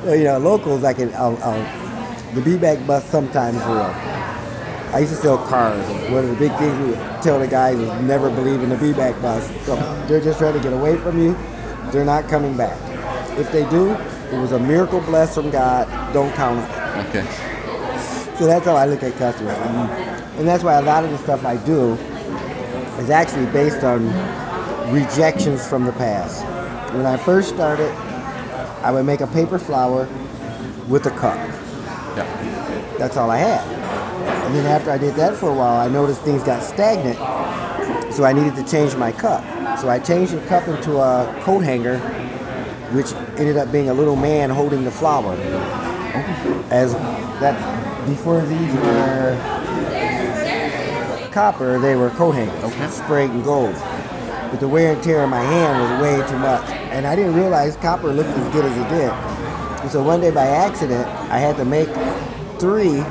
you 0.17 0.23
know, 0.23 0.37
locals, 0.37 0.85
I 0.85 0.93
can, 0.93 1.13
I'll, 1.15 1.37
I'll, 1.43 2.33
the 2.33 2.41
B-back 2.41 2.87
bus 2.87 3.03
sometimes 3.03 3.57
will. 3.57 3.91
I 4.93 4.99
used 4.99 5.13
to 5.13 5.19
sell 5.19 5.37
cars. 5.39 5.85
One 6.09 6.23
of 6.23 6.29
the 6.29 6.37
big 6.37 6.57
things 6.57 6.77
we 6.79 6.91
would 6.91 7.21
tell 7.21 7.37
the 7.37 7.49
guys 7.49 7.77
is 7.77 8.01
never 8.03 8.29
believe 8.29 8.63
in 8.63 8.69
the 8.69 8.77
B-back 8.77 9.21
bus. 9.21 9.45
So 9.65 9.75
they're 10.07 10.21
just 10.21 10.39
trying 10.39 10.53
to 10.53 10.61
get 10.61 10.71
away 10.71 10.95
from 10.95 11.19
you. 11.19 11.35
They're 11.91 12.05
not 12.05 12.29
coming 12.29 12.55
back. 12.55 12.79
If 13.37 13.51
they 13.51 13.69
do, 13.69 13.91
it 13.91 14.39
was 14.39 14.53
a 14.53 14.59
miracle 14.59 15.01
blessed 15.01 15.35
from 15.35 15.51
God. 15.51 16.13
Don't 16.13 16.33
count 16.35 16.59
on 16.59 17.05
it. 17.05 17.09
Okay. 17.09 18.37
So 18.37 18.45
that's 18.45 18.63
how 18.63 18.77
I 18.77 18.85
look 18.85 19.03
at 19.03 19.17
customers. 19.17 19.57
And, 19.57 19.89
and 20.39 20.47
that's 20.47 20.63
why 20.63 20.75
a 20.75 20.81
lot 20.81 21.03
of 21.03 21.11
the 21.11 21.17
stuff 21.17 21.43
I 21.43 21.57
do 21.57 21.97
is 22.99 23.09
actually 23.09 23.45
based 23.47 23.83
on 23.83 24.05
rejections 24.93 25.67
from 25.67 25.85
the 25.85 25.93
past. 25.93 26.43
When 26.93 27.05
I 27.05 27.17
first 27.17 27.49
started, 27.49 27.91
I 28.83 28.91
would 28.91 29.05
make 29.05 29.21
a 29.21 29.27
paper 29.27 29.57
flower 29.57 30.07
with 30.87 31.05
a 31.05 31.11
cup. 31.11 31.37
Yeah. 32.15 32.95
That's 32.97 33.17
all 33.17 33.31
I 33.31 33.37
had. 33.37 33.61
And 34.45 34.55
then 34.55 34.65
after 34.65 34.91
I 34.91 34.97
did 34.97 35.15
that 35.15 35.35
for 35.35 35.49
a 35.49 35.53
while, 35.53 35.79
I 35.79 35.87
noticed 35.87 36.21
things 36.21 36.43
got 36.43 36.61
stagnant, 36.61 37.17
so 38.13 38.25
I 38.25 38.33
needed 38.33 38.55
to 38.55 38.63
change 38.69 38.95
my 38.95 39.11
cup. 39.11 39.43
So 39.79 39.89
I 39.89 39.99
changed 39.99 40.33
the 40.33 40.45
cup 40.47 40.67
into 40.67 40.97
a 40.97 41.41
coat 41.43 41.63
hanger, 41.63 41.97
which 42.91 43.13
ended 43.39 43.57
up 43.57 43.71
being 43.71 43.89
a 43.89 43.93
little 43.93 44.15
man 44.15 44.49
holding 44.49 44.83
the 44.83 44.91
flower. 44.91 45.35
Oh. 45.35 46.67
As 46.69 46.93
that 47.39 47.57
before 48.07 48.41
these 48.41 48.73
were 48.75 49.62
copper, 51.33 51.79
they 51.79 51.95
were 51.95 52.09
coat 52.11 52.31
hangers, 52.33 52.63
Okay. 52.63 52.87
sprayed 52.89 53.31
in 53.31 53.41
gold. 53.43 53.75
But 54.51 54.59
the 54.59 54.67
wear 54.67 54.93
and 54.93 55.03
tear 55.03 55.21
on 55.23 55.29
my 55.29 55.41
hand 55.41 55.81
was 55.81 56.01
way 56.01 56.27
too 56.29 56.37
much, 56.37 56.69
and 56.69 57.07
I 57.07 57.15
didn't 57.15 57.33
realize 57.35 57.75
copper 57.77 58.13
looked 58.13 58.29
as 58.29 58.53
good 58.53 58.65
as 58.65 58.77
it 58.77 58.89
did. 58.89 59.11
And 59.81 59.91
so 59.91 60.03
one 60.03 60.21
day 60.21 60.29
by 60.31 60.45
accident, 60.45 61.07
I 61.31 61.39
had 61.39 61.57
to 61.57 61.65
make 61.65 61.89
three 62.59 63.03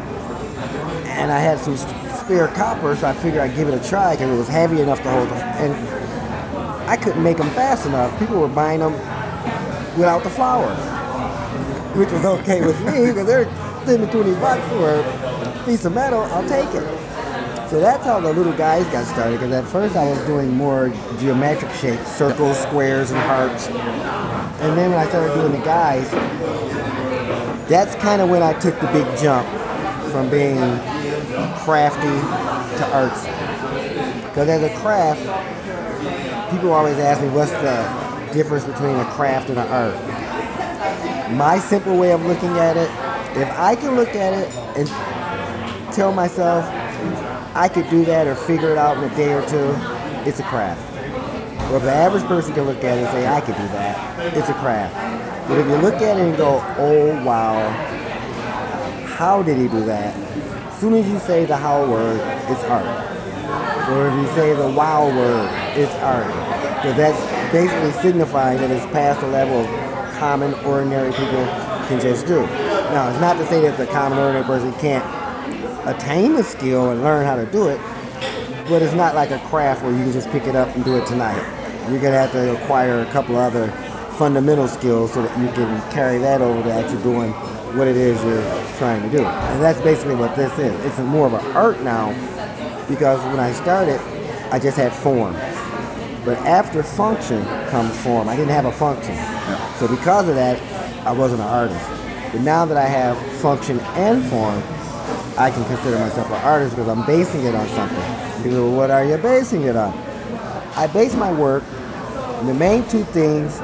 and 1.19 1.31
I 1.31 1.39
had 1.39 1.59
some 1.59 1.77
spare 1.77 2.49
copper, 2.49 2.97
so 2.97 3.07
I 3.09 3.13
figured 3.13 3.43
I'd 3.43 3.55
give 3.55 3.69
it 3.69 3.75
a 3.75 3.89
try 3.89 4.15
because 4.15 4.31
it 4.31 4.37
was 4.39 4.49
heavy 4.49 4.81
enough 4.81 5.03
to 5.03 5.11
hold. 5.11 5.29
The, 5.29 5.35
and 5.35 6.89
I 6.89 6.97
couldn't 6.97 7.23
make 7.23 7.37
them 7.37 7.51
fast 7.51 7.87
enough. 7.87 8.17
People 8.19 8.41
were 8.41 8.49
buying 8.49 8.81
them 8.81 8.93
without 9.99 10.23
the 10.23 10.31
flower, 10.31 10.71
which 11.95 12.11
was 12.11 12.25
okay 12.25 12.65
with 12.65 12.81
me 12.87 13.07
because 13.07 13.27
they're 13.27 13.45
10 13.85 14.01
to 14.01 14.07
20 14.07 14.35
bucks 14.41 14.67
for 14.69 14.91
a 15.01 15.63
piece 15.67 15.85
of 15.85 15.93
metal. 15.95 16.23
I'll 16.23 16.49
take 16.49 16.73
it. 16.75 17.12
So 17.73 17.81
that's 17.81 18.05
how 18.05 18.21
the 18.21 18.31
little 18.31 18.53
guys 18.53 18.85
got 18.91 19.07
started. 19.07 19.41
Because 19.41 19.51
at 19.51 19.65
first 19.65 19.97
I 19.97 20.07
was 20.07 20.19
doing 20.27 20.51
more 20.55 20.91
geometric 21.19 21.73
shapes, 21.73 22.07
circles, 22.07 22.61
squares, 22.61 23.11
and 23.13 23.21
hearts. 23.21 23.69
And 23.69 24.77
then 24.77 24.91
when 24.91 24.99
I 24.99 25.07
started 25.07 25.33
doing 25.33 25.53
the 25.53 25.65
guys, 25.65 26.11
that's 27.71 27.95
kind 27.95 28.21
of 28.21 28.29
when 28.29 28.43
I 28.43 28.53
took 28.61 28.79
the 28.79 28.89
big 28.89 29.07
jump 29.19 29.49
from 30.13 30.29
being 30.29 30.59
crafty 31.65 32.13
to 32.77 32.85
artsy. 32.93 33.33
Because 34.29 34.51
as 34.51 34.63
a 34.63 34.77
craft, 34.81 35.23
people 36.51 36.75
always 36.75 36.99
ask 36.99 37.23
me 37.23 37.31
what's 37.31 37.53
the 37.53 38.35
difference 38.35 38.67
between 38.67 38.97
a 38.97 39.05
craft 39.13 39.49
and 39.49 39.59
an 39.59 39.69
art. 39.69 41.33
My 41.39 41.59
simple 41.59 41.97
way 41.97 42.13
of 42.13 42.23
looking 42.27 42.51
at 42.59 42.77
it, 42.77 42.91
if 43.41 43.51
I 43.59 43.77
can 43.77 43.97
look 43.97 44.11
at 44.11 44.35
it 44.35 44.55
and 44.77 45.95
tell 45.95 46.13
myself 46.13 46.82
I 47.55 47.69
could 47.69 47.89
do 47.91 48.05
that 48.07 48.27
or 48.27 48.35
figure 48.35 48.71
it 48.71 48.79
out 48.79 48.97
in 48.97 49.05
a 49.05 49.15
day 49.15 49.33
or 49.35 49.47
two, 49.47 49.75
it's 50.27 50.41
a 50.41 50.43
craft. 50.45 50.81
Or 51.71 51.77
if 51.77 51.83
the 51.83 51.93
average 51.93 52.25
person 52.25 52.55
can 52.55 52.65
look 52.65 52.83
at 52.83 52.97
it 52.97 53.05
and 53.05 53.09
say, 53.09 53.27
I 53.27 53.41
could 53.41 53.57
do 53.57 53.69
that, 53.69 54.35
it's 54.35 54.49
a 54.49 54.55
craft. 54.55 55.49
But 55.49 55.59
if 55.59 55.67
you 55.67 55.77
look 55.77 55.97
at 55.97 56.17
it 56.17 56.29
and 56.29 56.37
go, 56.37 56.65
oh 56.79 57.25
wow, 57.25 57.69
how 59.05 59.43
did 59.43 59.59
he 59.59 59.69
do 59.69 59.85
that? 59.85 60.17
As 60.17 60.81
soon 60.81 60.95
as 60.95 61.07
you 61.09 61.19
say 61.19 61.45
the 61.45 61.57
how 61.57 61.85
word, 61.91 62.21
it's 62.51 62.65
art. 62.65 62.87
Or 63.91 64.09
if 64.09 64.15
you 64.15 64.27
say 64.35 64.55
the 64.55 64.71
wow 64.71 65.07
word, 65.09 65.51
it's 65.77 65.95
art. 65.97 66.27
Because 66.77 66.97
that's 66.97 67.53
basically 67.53 67.93
signifying 68.03 68.59
that 68.59 68.71
it's 68.71 68.87
past 68.87 69.21
the 69.21 69.29
level 69.29 69.61
of 69.61 70.19
common, 70.19 70.55
ordinary 70.65 71.13
people 71.13 71.45
can 71.87 72.01
just 72.01 72.27
do. 72.27 72.41
Now, 72.93 73.11
it's 73.11 73.21
not 73.21 73.37
to 73.37 73.47
say 73.47 73.61
that 73.61 73.77
the 73.77 73.87
common, 73.87 74.19
ordinary 74.19 74.45
person 74.45 74.73
can't 74.81 75.05
attain 75.85 76.35
the 76.35 76.45
skill 76.45 76.91
and 76.91 77.03
learn 77.03 77.25
how 77.25 77.37
to 77.37 77.47
do 77.47 77.69
it, 77.69 77.81
but 78.69 78.83
it's 78.83 78.95
not 78.95 79.15
like 79.15 79.31
a 79.31 79.39
craft 79.49 79.83
where 79.83 79.93
you 79.93 80.05
can 80.05 80.13
just 80.13 80.31
pick 80.31 80.45
it 80.47 80.57
up 80.57 80.75
and 80.75 80.85
do 80.85 80.97
it 80.97 81.07
tonight. 81.07 81.41
You're 81.91 82.01
gonna 82.01 82.19
have 82.19 82.33
to 82.33 82.63
acquire 82.63 83.01
a 83.01 83.07
couple 83.07 83.37
other 83.37 83.69
fundamental 84.17 84.69
skills 84.69 85.13
so 85.13 85.23
that 85.23 85.39
you 85.41 85.49
can 85.49 85.91
carry 85.91 86.19
that 86.19 86.41
over 86.41 86.63
to 86.63 86.73
actually 86.73 87.03
doing 87.03 87.33
what 87.77 87.89
it 87.89 87.97
is 87.97 88.23
you're 88.23 88.77
trying 88.79 89.03
to 89.03 89.11
do. 89.11 89.25
And 89.25 89.63
that's 89.63 89.81
basically 89.81 90.15
what 90.15 90.37
this 90.37 90.53
is. 90.59 90.73
It's 90.85 90.99
more 90.99 91.27
of 91.27 91.35
an 91.35 91.57
art 91.57 91.81
now 91.81 92.11
because 92.89 93.21
when 93.27 93.41
I 93.41 93.53
started, 93.53 94.01
I 94.53 94.59
just 94.59 94.77
had 94.77 94.93
form. 94.93 95.35
But 96.25 96.39
after 96.39 96.83
function 96.83 97.45
comes 97.69 97.97
form. 98.03 98.29
I 98.29 98.37
didn't 98.37 98.53
have 98.53 98.67
a 98.67 98.73
function. 98.73 99.17
So 99.79 99.89
because 99.89 100.29
of 100.29 100.37
that, 100.37 100.61
I 101.07 101.11
wasn't 101.11 101.41
an 101.41 101.49
artist. 101.49 101.85
But 102.33 102.43
now 102.43 102.65
that 102.65 102.77
I 102.77 102.85
have 102.85 103.19
function 103.41 103.81
and 103.81 104.25
form, 104.27 104.63
I 105.39 105.51
can 105.51 105.65
consider 105.65 105.99
myself 105.99 106.27
an 106.29 106.43
artist 106.43 106.77
because 106.77 106.89
I'm 106.89 107.07
basing 107.07 107.45
it 107.45 107.55
on 107.55 107.67
something. 107.69 108.43
People, 108.43 108.69
well, 108.69 108.77
what 108.77 108.91
are 108.91 109.05
you 109.05 109.17
basing 109.17 109.63
it 109.63 109.77
on? 109.77 109.93
I 110.77 110.87
base 110.87 111.15
my 111.15 111.33
work, 111.33 111.65
the 112.45 112.55
main 112.55 112.87
two 112.89 113.05
things, 113.05 113.61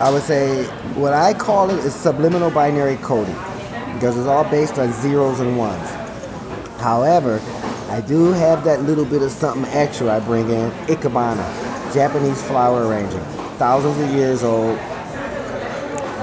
I 0.00 0.10
would 0.10 0.22
say, 0.22 0.64
what 0.94 1.12
I 1.12 1.34
call 1.34 1.70
it 1.70 1.78
is 1.84 1.94
subliminal 1.94 2.50
binary 2.50 2.96
coding 2.96 3.36
because 3.94 4.16
it's 4.16 4.26
all 4.26 4.44
based 4.44 4.78
on 4.78 4.92
zeros 4.94 5.40
and 5.40 5.58
ones. 5.58 5.90
However, 6.78 7.38
I 7.90 8.00
do 8.00 8.32
have 8.32 8.64
that 8.64 8.82
little 8.84 9.04
bit 9.04 9.20
of 9.20 9.30
something 9.30 9.70
extra 9.72 10.08
I 10.08 10.20
bring 10.20 10.48
in, 10.48 10.70
Ikebana, 10.86 11.92
Japanese 11.92 12.42
flower 12.44 12.86
arranging, 12.86 13.20
thousands 13.58 13.98
of 13.98 14.10
years 14.16 14.42
old, 14.42 14.78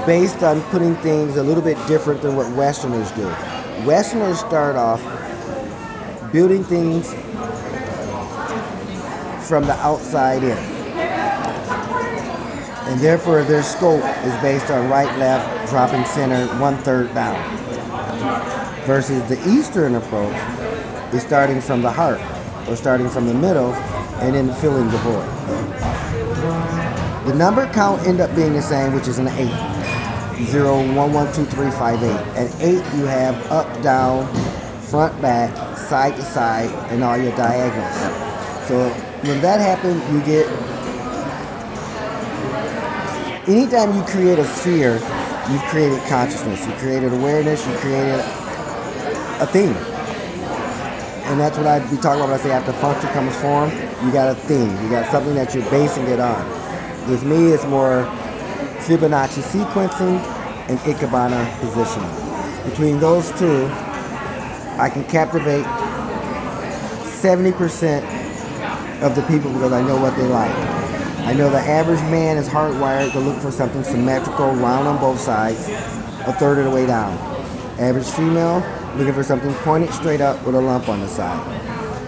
based 0.08 0.42
on 0.42 0.62
putting 0.70 0.96
things 0.96 1.36
a 1.36 1.42
little 1.42 1.62
bit 1.62 1.76
different 1.86 2.22
than 2.22 2.34
what 2.34 2.50
Westerners 2.56 3.12
do. 3.12 3.26
Westerners 3.84 4.38
start 4.38 4.74
off 4.74 5.02
building 6.32 6.64
things 6.64 7.12
from 9.46 9.66
the 9.66 9.76
outside 9.80 10.42
in. 10.42 10.56
And 12.88 12.98
therefore 13.00 13.42
their 13.42 13.62
scope 13.62 14.02
is 14.24 14.34
based 14.40 14.70
on 14.70 14.88
right, 14.88 15.14
left, 15.18 15.68
dropping 15.68 16.06
center, 16.06 16.46
one 16.58 16.78
third 16.78 17.12
down. 17.12 17.36
Versus 18.86 19.22
the 19.28 19.38
Eastern 19.46 19.96
approach 19.96 20.34
is 21.12 21.20
starting 21.20 21.60
from 21.60 21.82
the 21.82 21.90
heart 21.90 22.18
or 22.66 22.76
starting 22.76 23.10
from 23.10 23.26
the 23.26 23.34
middle 23.34 23.74
and 24.24 24.34
then 24.34 24.54
filling 24.54 24.88
the 24.88 24.96
void. 24.96 25.28
The 27.26 27.34
number 27.34 27.70
count 27.74 28.06
end 28.06 28.20
up 28.20 28.34
being 28.34 28.54
the 28.54 28.62
same, 28.62 28.94
which 28.94 29.06
is 29.06 29.18
an 29.18 29.28
eight. 29.28 29.77
Zero, 30.46 30.76
one, 30.94 31.12
one, 31.12 31.32
two, 31.32 31.44
three, 31.46 31.70
five, 31.72 32.02
eight. 32.02 32.26
At 32.38 32.62
eight, 32.62 32.84
you 32.96 33.04
have 33.06 33.34
up, 33.50 33.82
down, 33.82 34.26
front, 34.82 35.20
back, 35.20 35.76
side 35.76 36.14
to 36.14 36.22
side, 36.22 36.70
and 36.92 37.02
all 37.02 37.16
your 37.16 37.34
diagonals. 37.36 38.68
So 38.68 38.88
when 39.26 39.40
that 39.42 39.60
happens, 39.60 40.00
you 40.12 40.22
get. 40.22 40.46
Anytime 43.48 43.96
you 43.96 44.02
create 44.04 44.38
a 44.38 44.44
sphere, 44.44 44.94
you've 45.50 45.62
created 45.64 46.00
consciousness. 46.08 46.66
You 46.66 46.72
created 46.74 47.12
awareness. 47.12 47.66
You 47.66 47.74
created 47.78 48.20
a 49.40 49.46
theme. 49.46 49.74
And 51.28 51.40
that's 51.40 51.58
what 51.58 51.66
I 51.66 51.80
be 51.90 51.96
talking 51.96 52.20
about 52.20 52.30
when 52.30 52.40
I 52.40 52.42
say 52.42 52.52
after 52.52 52.72
function 52.74 53.10
comes 53.10 53.34
form. 53.36 53.70
You 54.06 54.12
got 54.12 54.30
a 54.30 54.34
theme. 54.34 54.70
You 54.84 54.90
got 54.90 55.10
something 55.10 55.34
that 55.34 55.54
you're 55.54 55.68
basing 55.70 56.06
it 56.06 56.20
on. 56.20 56.48
With 57.10 57.24
me, 57.24 57.48
it's 57.48 57.66
more 57.66 58.04
Fibonacci 58.88 59.42
sequencing 59.42 60.18
and 60.70 60.78
Ikebana 60.78 61.60
positioning. 61.60 62.70
Between 62.70 62.98
those 62.98 63.30
two, 63.38 63.66
I 64.80 64.88
can 64.90 65.04
captivate 65.04 65.66
70% 67.20 68.02
of 69.02 69.14
the 69.14 69.20
people 69.22 69.52
because 69.52 69.72
I 69.72 69.82
know 69.82 70.00
what 70.00 70.16
they 70.16 70.26
like. 70.26 70.56
I 71.26 71.34
know 71.34 71.50
the 71.50 71.58
average 71.58 72.00
man 72.10 72.38
is 72.38 72.48
hardwired 72.48 73.12
to 73.12 73.20
look 73.20 73.36
for 73.42 73.50
something 73.50 73.84
symmetrical, 73.84 74.52
round 74.52 74.88
on 74.88 74.98
both 74.98 75.20
sides, 75.20 75.68
a 76.26 76.32
third 76.32 76.56
of 76.56 76.64
the 76.64 76.70
way 76.70 76.86
down. 76.86 77.12
Average 77.78 78.06
female 78.06 78.64
looking 78.96 79.12
for 79.12 79.22
something 79.22 79.52
pointed 79.56 79.90
straight 79.90 80.22
up 80.22 80.42
with 80.46 80.54
a 80.54 80.60
lump 80.60 80.88
on 80.88 81.00
the 81.00 81.08
side. 81.08 81.36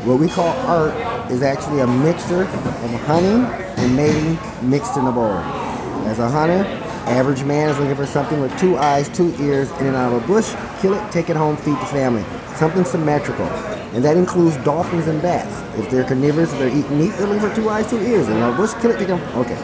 What 0.07 0.19
we 0.19 0.29
call 0.29 0.49
art 0.67 0.95
is 1.31 1.43
actually 1.43 1.81
a 1.81 1.87
mixture 1.87 2.45
of 2.45 2.91
hunting 3.03 3.45
and 3.77 3.95
mating 3.95 4.39
mixed 4.63 4.97
in 4.97 5.05
a 5.05 5.13
bowl. 5.13 5.60
As 6.07 6.19
a 6.19 6.29
hunter, 6.29 6.65
Average 7.07 7.45
man 7.45 7.71
is 7.71 7.79
looking 7.79 7.97
for 7.97 8.07
something 8.07 8.41
with 8.41 8.57
two 8.61 8.77
eyes, 8.77 9.09
two 9.09 9.35
ears, 9.41 9.71
in 9.81 9.87
and 9.87 9.97
out 9.97 10.13
of 10.13 10.23
a 10.23 10.27
bush. 10.27 10.55
Kill 10.81 10.95
it, 10.95 11.13
take 11.13 11.31
it 11.31 11.35
home, 11.35 11.57
feed 11.57 11.75
the 11.75 11.87
family. 11.87 12.23
Something 12.55 12.85
symmetrical. 12.85 13.47
And 13.95 14.05
that 14.05 14.17
includes 14.17 14.57
dolphins 14.59 15.09
and 15.09 15.21
bats. 15.21 15.51
If 15.79 15.91
they're 15.91 16.05
carnivorous, 16.05 16.53
if 16.53 16.59
they're 16.59 16.69
eating 16.69 16.99
meat, 16.99 17.13
they're 17.17 17.27
looking 17.27 17.49
for 17.49 17.55
two 17.57 17.69
eyes, 17.69 17.89
two 17.91 17.99
ears. 17.99 18.29
In 18.29 18.35
and 18.35 18.55
a 18.55 18.57
bush, 18.57 18.75
kill 18.81 18.93
it, 18.93 18.99
take 18.99 19.09
it 19.09 19.19
home. 19.19 19.41
Okay. 19.41 19.57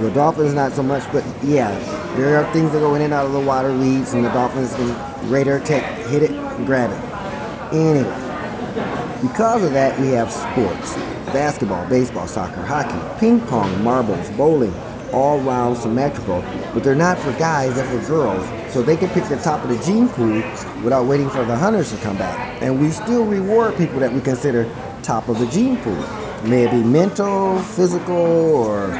The 0.00 0.10
dolphins 0.12 0.54
not 0.54 0.72
so 0.72 0.82
much, 0.82 1.02
but 1.12 1.24
yeah, 1.42 1.76
there 2.14 2.36
are 2.38 2.50
things 2.52 2.72
that 2.72 2.78
go 2.78 2.94
in 2.94 3.02
and 3.02 3.12
out 3.12 3.26
of 3.26 3.32
the 3.32 3.40
water 3.40 3.76
weeds, 3.76 4.14
and 4.14 4.24
the 4.24 4.30
dolphins 4.30 4.72
can 4.74 5.30
radar 5.30 5.58
tech 5.58 5.82
hit 6.06 6.22
it 6.22 6.30
grab 6.64 6.90
it. 6.90 7.74
Anyway, 7.74 9.20
because 9.20 9.64
of 9.64 9.72
that, 9.72 9.98
we 10.00 10.08
have 10.08 10.30
sports 10.30 10.94
basketball, 11.32 11.86
baseball, 11.88 12.26
soccer, 12.26 12.62
hockey, 12.62 13.20
ping 13.20 13.40
pong, 13.40 13.82
marbles, 13.82 14.30
bowling, 14.30 14.72
all 15.12 15.40
round 15.40 15.76
symmetrical, 15.76 16.42
but 16.72 16.82
they're 16.84 16.94
not 16.94 17.18
for 17.18 17.32
guys, 17.32 17.74
they're 17.74 17.84
for 17.84 18.06
girls. 18.08 18.46
So 18.72 18.82
they 18.82 18.96
can 18.96 19.08
pick 19.10 19.24
the 19.24 19.36
top 19.36 19.62
of 19.64 19.70
the 19.70 19.84
gene 19.84 20.08
pool 20.08 20.42
without 20.82 21.06
waiting 21.06 21.30
for 21.30 21.44
the 21.44 21.56
hunters 21.56 21.90
to 21.92 21.96
come 21.98 22.16
back. 22.16 22.62
And 22.62 22.80
we 22.80 22.90
still 22.90 23.24
reward 23.24 23.76
people 23.76 24.00
that 24.00 24.12
we 24.12 24.20
consider 24.20 24.70
top 25.02 25.28
of 25.28 25.38
the 25.38 25.46
gene 25.46 25.76
pool. 25.78 26.04
May 26.44 26.64
it 26.64 26.70
be 26.70 26.82
mental, 26.82 27.58
physical, 27.60 28.14
or 28.14 28.90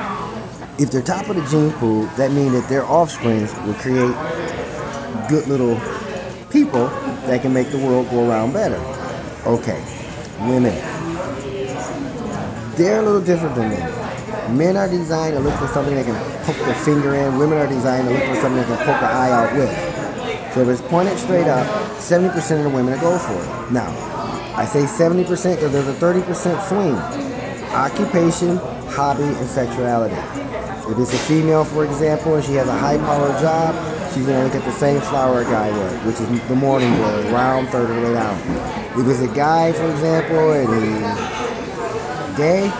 if 0.79 0.91
they're 0.91 1.03
top 1.03 1.29
of 1.29 1.37
the 1.37 1.47
gene 1.47 1.73
pool, 1.73 2.05
that 2.17 2.33
means 2.33 2.53
that 2.53 2.69
their 2.69 2.85
offsprings 2.85 3.55
will 3.67 3.75
create 3.75 4.15
good 5.29 5.47
little 5.49 5.81
people 6.51 6.87
that 7.27 7.43
can 7.43 7.53
make 7.53 7.71
the 7.71 7.79
world 7.79 8.09
go 8.11 8.29
around 8.29 8.53
better. 8.53 8.77
Okay, 9.47 9.83
women. 10.41 10.75
They're 12.77 13.01
a 13.01 13.03
little 13.03 13.21
different 13.21 13.57
than 13.57 13.71
men. 13.71 13.98
Men 14.57 14.77
are 14.77 14.89
designed 14.89 15.35
to 15.35 15.41
look 15.41 15.55
for 15.59 15.69
something 15.69 15.95
they 15.95 16.05
can 16.05 16.17
poke 16.45 16.57
their 16.57 16.75
finger 16.75 17.15
in. 17.15 17.39
Women 17.39 17.59
are 17.59 17.67
designed 17.67 18.09
to 18.09 18.15
look 18.15 18.25
for 18.25 18.37
something 18.37 18.57
they 18.57 18.65
can 18.65 18.77
poke 18.79 19.01
their 19.01 19.11
eye 19.11 19.31
out 19.31 19.55
with. 19.55 20.55
So 20.55 20.63
if 20.63 20.69
it's 20.69 20.89
pointed 20.89 21.19
straight 21.19 21.47
up, 21.47 21.67
70% 21.99 22.35
of 22.59 22.65
the 22.65 22.71
women 22.71 22.93
will 22.93 23.01
go 23.01 23.19
for 23.19 23.35
it. 23.35 23.73
Now, 23.73 23.89
I 24.57 24.65
say 24.65 24.85
70% 24.85 25.27
because 25.27 25.73
there's 25.73 25.89
a 25.89 25.95
30% 25.95 26.69
swing. 26.69 26.97
Occupation, 27.75 28.57
hobby, 28.89 29.25
and 29.25 29.47
sexuality. 29.47 30.17
If 30.91 30.99
it's 30.99 31.13
a 31.13 31.19
female, 31.19 31.65
for 31.65 31.85
example, 31.85 32.37
and 32.37 32.45
she 32.45 32.55
has 32.55 32.67
a 32.67 32.79
high-powered 32.79 33.41
job, 33.43 33.75
she's 34.15 34.25
going 34.25 34.39
to 34.39 34.45
look 34.45 34.55
at 34.55 34.65
the 34.65 34.73
same 34.73 35.01
flower 35.03 35.45
guy 35.45 35.71
would, 35.71 36.07
which 36.07 36.19
is 36.19 36.49
the 36.49 36.57
morning 36.57 36.95
glory, 36.97 37.25
round 37.27 37.69
third 37.69 37.91
of 37.91 37.97
the 37.97 38.03
way 38.03 38.15
down. 38.15 38.41
If 38.99 39.07
it's 39.07 39.21
a 39.21 39.35
guy, 39.35 39.73
for 39.73 39.91
example, 39.91 40.53
and 40.53 40.69
he's 40.83 42.37
gay, 42.39 42.73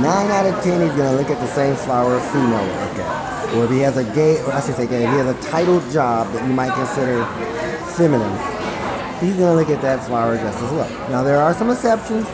nine 0.00 0.30
out 0.30 0.46
of 0.46 0.62
ten 0.62 0.80
he's 0.80 0.94
to 0.96 1.12
look 1.12 1.30
at 1.30 1.38
the 1.40 1.46
same 1.48 1.74
flower 1.76 2.20
female 2.30 2.64
would 2.64 2.88
look 2.88 2.98
at. 3.04 3.54
Or 3.54 3.64
if 3.64 3.70
he 3.70 3.80
has 3.80 3.96
a 3.96 4.04
gay, 4.04 4.40
or 4.42 4.52
I 4.52 4.60
should 4.60 4.76
say 4.76 4.86
gay, 4.86 5.04
if 5.04 5.10
he 5.10 5.16
has 5.18 5.26
a 5.26 5.50
titled 5.50 5.82
job 5.90 6.32
that 6.32 6.46
you 6.46 6.54
might 6.54 6.72
consider 6.72 7.24
feminine, 7.96 8.32
he's 9.20 9.36
to 9.36 9.52
look 9.52 9.68
at 9.68 9.82
that 9.82 10.04
flower 10.06 10.36
just 10.36 10.62
as 10.62 10.70
well. 10.72 11.10
Now 11.10 11.22
there 11.22 11.36
are 11.38 11.52
some 11.52 11.70
exceptions. 11.70 12.26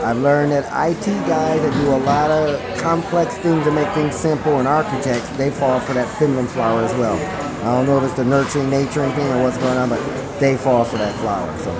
I've 0.00 0.16
learned 0.16 0.52
that 0.52 0.64
IT 0.64 1.04
guys 1.28 1.60
that 1.60 1.72
do 1.74 1.88
a 1.94 2.00
lot 2.08 2.30
of 2.30 2.78
complex 2.78 3.36
things 3.38 3.64
to 3.64 3.70
make 3.70 3.92
things 3.92 4.14
simple 4.14 4.58
and 4.58 4.66
architects, 4.66 5.28
they 5.36 5.50
fall 5.50 5.78
for 5.80 5.92
that 5.92 6.08
feminine 6.18 6.46
flower 6.46 6.80
as 6.82 6.94
well. 6.94 7.16
I 7.60 7.76
don't 7.76 7.84
know 7.84 7.98
if 7.98 8.04
it's 8.04 8.14
the 8.14 8.24
nurturing, 8.24 8.70
naturing 8.70 9.12
thing 9.12 9.28
or 9.28 9.42
what's 9.42 9.58
going 9.58 9.76
on, 9.76 9.90
but 9.90 10.00
they 10.40 10.56
fall 10.56 10.86
for 10.86 10.96
that 10.96 11.14
flower. 11.16 11.54
So 11.58 11.74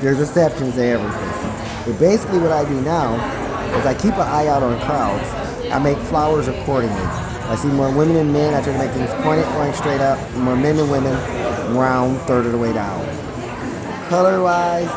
there's 0.00 0.20
exceptions 0.20 0.74
to 0.74 0.84
everything. 0.84 1.92
But 1.92 2.00
basically 2.00 2.40
what 2.40 2.50
I 2.50 2.68
do 2.68 2.80
now 2.80 3.39
is 3.78 3.86
I 3.86 3.94
keep 3.94 4.14
an 4.14 4.20
eye 4.20 4.46
out 4.48 4.62
on 4.62 4.78
crowds. 4.80 5.28
I 5.70 5.78
make 5.78 5.98
flowers 6.08 6.48
accordingly. 6.48 7.02
I 7.50 7.56
see 7.56 7.68
more 7.68 7.92
women 7.94 8.16
and 8.16 8.32
men, 8.32 8.54
I 8.54 8.62
try 8.62 8.72
to 8.72 8.78
make 8.78 8.90
things 8.92 9.10
pointed, 9.24 9.44
going 9.46 9.72
straight 9.72 10.00
up. 10.00 10.18
More 10.36 10.56
men 10.56 10.78
and 10.78 10.90
women, 10.90 11.14
round, 11.76 12.18
third 12.22 12.46
of 12.46 12.52
the 12.52 12.58
way 12.58 12.72
down. 12.72 13.04
Color-wise, 14.08 14.90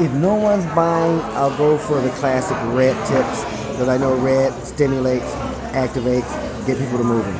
if 0.00 0.12
no 0.14 0.34
one's 0.34 0.66
buying, 0.74 1.20
I'll 1.36 1.56
go 1.56 1.78
for 1.78 2.00
the 2.00 2.10
classic 2.10 2.56
red 2.74 2.96
tips 3.06 3.44
because 3.70 3.88
I 3.88 3.96
know 3.98 4.16
red 4.16 4.52
stimulates, 4.64 5.30
activates, 5.72 6.66
get 6.66 6.78
people 6.78 6.98
to 6.98 7.04
moving. 7.04 7.34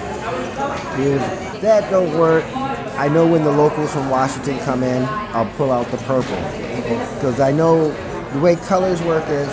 If 1.01 1.61
that 1.63 1.91
don't 1.91 2.17
work, 2.19 2.45
I 2.99 3.09
know 3.09 3.27
when 3.27 3.43
the 3.43 3.51
locals 3.51 3.93
from 3.93 4.11
Washington 4.11 4.59
come 4.61 4.83
in, 4.83 5.05
I'll 5.05 5.51
pull 5.57 5.73
out 5.73 5.87
the 5.91 5.97
purple 5.99 6.37
because 7.15 7.41
I 7.41 7.51
know 7.51 7.91
the 8.33 8.41
way 8.41 8.57
colors 8.57 9.03
work 9.03 9.29
is 9.29 9.49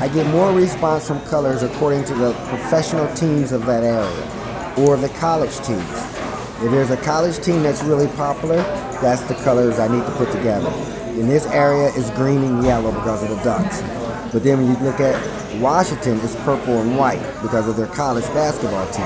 I 0.00 0.08
get 0.08 0.26
more 0.28 0.52
response 0.52 1.06
from 1.06 1.20
colors 1.26 1.62
according 1.62 2.04
to 2.06 2.14
the 2.14 2.32
professional 2.48 3.12
teams 3.14 3.52
of 3.52 3.66
that 3.66 3.84
area 3.84 4.88
or 4.88 4.96
the 4.96 5.10
college 5.18 5.54
teams. 5.58 5.88
If 6.64 6.70
there's 6.70 6.90
a 6.90 6.96
college 6.96 7.38
team 7.44 7.62
that's 7.62 7.82
really 7.82 8.08
popular, 8.16 8.56
that's 9.02 9.20
the 9.22 9.34
colors 9.34 9.78
I 9.78 9.88
need 9.88 10.04
to 10.06 10.12
put 10.12 10.32
together. 10.32 10.70
In 11.20 11.28
this 11.28 11.46
area, 11.46 11.92
it's 11.94 12.10
green 12.10 12.42
and 12.42 12.64
yellow 12.64 12.90
because 12.90 13.22
of 13.22 13.28
the 13.28 13.42
Ducks. 13.44 13.82
But 14.32 14.44
then 14.44 14.58
when 14.58 14.68
you 14.68 14.82
look 14.82 14.98
at 14.98 15.60
Washington, 15.60 16.18
it's 16.20 16.34
purple 16.36 16.80
and 16.80 16.96
white 16.96 17.22
because 17.42 17.68
of 17.68 17.76
their 17.76 17.88
college 17.88 18.24
basketball 18.26 18.90
team. 18.92 19.04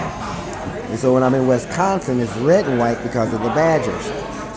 And 0.91 0.99
so 0.99 1.12
when 1.15 1.25
I'm 1.25 1.35
in 1.35 1.49
Wisconsin, 1.49 2.21
it's 2.21 2.35
red 2.37 2.67
and 2.67 2.79
white 2.79 3.03
because 3.03 3.35
of 3.35 3.41
the 3.43 3.49
Badgers. 3.49 4.05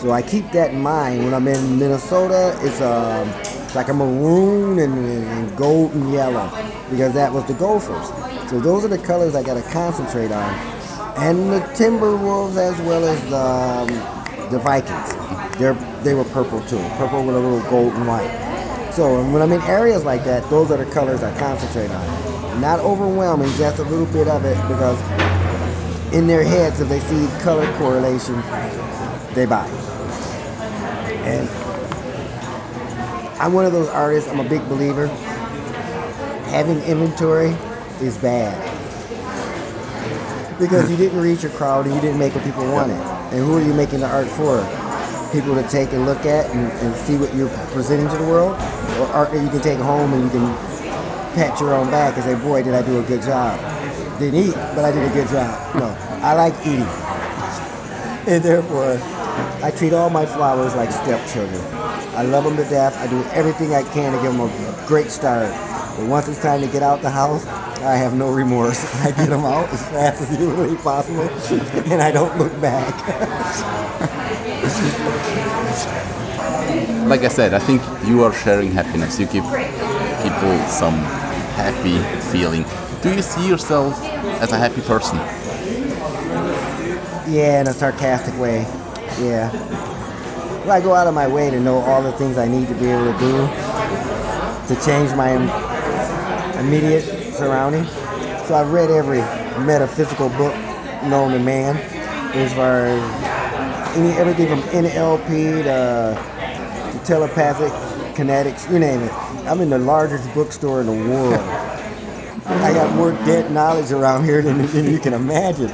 So 0.00 0.12
I 0.12 0.22
keep 0.22 0.50
that 0.52 0.70
in 0.70 0.80
mind. 0.80 1.24
When 1.24 1.34
I'm 1.34 1.48
in 1.48 1.78
Minnesota, 1.78 2.56
it's 2.62 2.80
um, 2.80 3.28
like 3.74 3.88
a 3.88 3.94
maroon 3.94 4.78
and, 4.78 4.94
and 4.98 5.56
gold 5.56 5.92
and 5.92 6.12
yellow 6.12 6.48
because 6.90 7.14
that 7.14 7.32
was 7.32 7.44
the 7.46 7.54
Gophers. 7.54 8.08
So 8.50 8.58
those 8.58 8.84
are 8.84 8.88
the 8.88 8.98
colors 8.98 9.34
I 9.34 9.42
got 9.42 9.54
to 9.54 9.70
concentrate 9.70 10.32
on. 10.32 10.54
And 11.16 11.52
the 11.52 11.60
Timberwolves 11.74 12.56
as 12.56 12.78
well 12.82 13.04
as 13.04 13.22
the, 13.30 13.36
um, 13.36 14.50
the 14.50 14.58
Vikings. 14.58 15.58
They're, 15.58 15.74
they 16.02 16.14
were 16.14 16.24
purple 16.24 16.60
too. 16.62 16.78
Purple 16.96 17.24
with 17.24 17.36
a 17.36 17.38
little 17.38 17.62
gold 17.70 17.92
and 17.94 18.06
white. 18.06 18.92
So 18.92 19.22
when 19.30 19.40
I'm 19.40 19.52
in 19.52 19.60
areas 19.62 20.04
like 20.04 20.24
that, 20.24 20.48
those 20.50 20.70
are 20.70 20.82
the 20.82 20.90
colors 20.90 21.22
I 21.22 21.36
concentrate 21.38 21.90
on. 21.90 22.60
Not 22.60 22.80
overwhelming, 22.80 23.50
just 23.56 23.78
a 23.78 23.84
little 23.84 24.06
bit 24.06 24.26
of 24.26 24.44
it 24.44 24.56
because 24.68 24.98
in 26.12 26.26
their 26.26 26.42
heads, 26.42 26.80
if 26.80 26.88
they 26.88 27.00
see 27.00 27.28
color 27.42 27.72
correlation, 27.78 28.34
they 29.34 29.46
buy. 29.46 29.68
And 31.24 31.48
I'm 33.40 33.54
one 33.54 33.64
of 33.64 33.72
those 33.72 33.88
artists, 33.88 34.28
I'm 34.28 34.38
a 34.38 34.46
big 34.46 34.60
believer. 34.68 35.06
Having 36.52 36.82
inventory 36.82 37.56
is 38.02 38.18
bad. 38.18 38.52
Because 40.58 40.90
you 40.90 40.96
didn't 40.98 41.18
reach 41.18 41.42
your 41.42 41.52
crowd 41.52 41.86
and 41.86 41.94
you 41.94 42.02
didn't 42.02 42.18
make 42.18 42.34
what 42.34 42.44
people 42.44 42.70
wanted. 42.70 43.00
And 43.32 43.42
who 43.42 43.56
are 43.56 43.62
you 43.62 43.72
making 43.72 44.00
the 44.00 44.08
art 44.08 44.26
for? 44.26 44.60
People 45.32 45.54
to 45.54 45.66
take 45.70 45.94
and 45.94 46.04
look 46.04 46.26
at 46.26 46.50
and, 46.50 46.70
and 46.70 46.94
see 46.94 47.16
what 47.16 47.34
you're 47.34 47.48
presenting 47.72 48.10
to 48.10 48.16
the 48.18 48.28
world? 48.28 48.52
Or 49.00 49.06
art 49.06 49.30
that 49.32 49.42
you 49.42 49.48
can 49.48 49.62
take 49.62 49.78
home 49.78 50.12
and 50.12 50.24
you 50.24 50.28
can 50.28 50.54
pat 51.34 51.58
your 51.60 51.72
own 51.72 51.90
back 51.90 52.16
and 52.16 52.24
say, 52.24 52.34
boy, 52.34 52.62
did 52.62 52.74
I 52.74 52.82
do 52.82 53.00
a 53.00 53.02
good 53.04 53.22
job. 53.22 53.58
Didn't 54.18 54.38
eat, 54.38 54.54
but 54.54 54.84
I 54.84 54.92
did 54.92 55.10
a 55.10 55.14
good 55.14 55.28
job. 55.28 55.76
No, 55.76 55.86
I 56.22 56.34
like 56.34 56.54
eating. 56.66 56.84
And 58.26 58.44
therefore, 58.44 58.98
I 59.64 59.72
treat 59.74 59.94
all 59.94 60.10
my 60.10 60.26
flowers 60.26 60.74
like 60.74 60.92
stepchildren. 60.92 61.79
I 62.20 62.24
love 62.24 62.44
them 62.44 62.54
to 62.56 62.64
death. 62.64 62.98
I 62.98 63.06
do 63.06 63.22
everything 63.30 63.74
I 63.74 63.82
can 63.82 64.12
to 64.12 64.20
give 64.20 64.36
them 64.36 64.42
a 64.42 64.84
great 64.86 65.10
start. 65.10 65.48
But 65.96 66.06
once 66.06 66.28
it's 66.28 66.38
time 66.38 66.60
to 66.60 66.66
get 66.66 66.82
out 66.82 67.00
the 67.00 67.08
house, 67.08 67.46
I 67.46 67.96
have 67.96 68.12
no 68.12 68.30
remorse. 68.30 68.84
I 69.02 69.12
get 69.12 69.30
them 69.30 69.46
out 69.46 69.70
as 69.70 69.80
fast 69.88 70.20
as 70.20 70.36
humanly 70.36 70.76
possible, 70.76 71.22
and 71.90 72.02
I 72.02 72.12
don't 72.12 72.36
look 72.36 72.52
back. 72.60 72.94
like 77.08 77.22
I 77.22 77.28
said, 77.28 77.54
I 77.54 77.58
think 77.58 77.80
you 78.06 78.22
are 78.22 78.34
sharing 78.34 78.70
happiness. 78.70 79.18
You 79.18 79.24
give 79.24 79.44
people 79.44 80.58
some 80.68 80.98
happy 81.56 82.02
feeling. 82.30 82.66
Do 83.00 83.14
you 83.14 83.22
see 83.22 83.48
yourself 83.48 83.98
as 84.42 84.52
a 84.52 84.58
happy 84.58 84.82
person? 84.82 85.16
Yeah, 87.32 87.62
in 87.62 87.66
a 87.66 87.72
sarcastic 87.72 88.38
way. 88.38 88.66
Yeah. 89.18 89.89
I 90.68 90.80
go 90.80 90.94
out 90.94 91.06
of 91.06 91.14
my 91.14 91.26
way 91.26 91.50
to 91.50 91.58
know 91.58 91.78
all 91.78 92.02
the 92.02 92.12
things 92.12 92.36
I 92.36 92.46
need 92.46 92.68
to 92.68 92.74
be 92.74 92.86
able 92.86 93.12
to 93.12 93.18
do 93.18 93.32
to 94.74 94.80
change 94.84 95.14
my 95.14 95.32
immediate 96.60 97.34
surrounding. 97.34 97.84
So 98.46 98.54
I've 98.54 98.70
read 98.70 98.90
every 98.90 99.18
metaphysical 99.64 100.28
book 100.30 100.54
known 101.04 101.32
to 101.32 101.38
man, 101.38 101.76
as 102.34 102.52
far 102.52 102.86
as 102.86 103.96
any 103.96 104.12
everything 104.12 104.48
from 104.48 104.60
NLP 104.68 105.62
to, 105.64 106.92
to 106.92 107.04
telepathic 107.04 107.72
kinetics, 108.14 108.70
you 108.70 108.78
name 108.78 109.00
it. 109.00 109.12
I'm 109.46 109.60
in 109.60 109.70
the 109.70 109.78
largest 109.78 110.32
bookstore 110.34 110.80
in 110.82 110.86
the 110.86 110.92
world. 110.92 111.34
I 112.46 112.72
got 112.72 112.94
more 112.94 113.12
dead 113.12 113.50
knowledge 113.50 113.92
around 113.92 114.24
here 114.24 114.42
than, 114.42 114.66
than 114.66 114.90
you 114.90 114.98
can 114.98 115.14
imagine. 115.14 115.72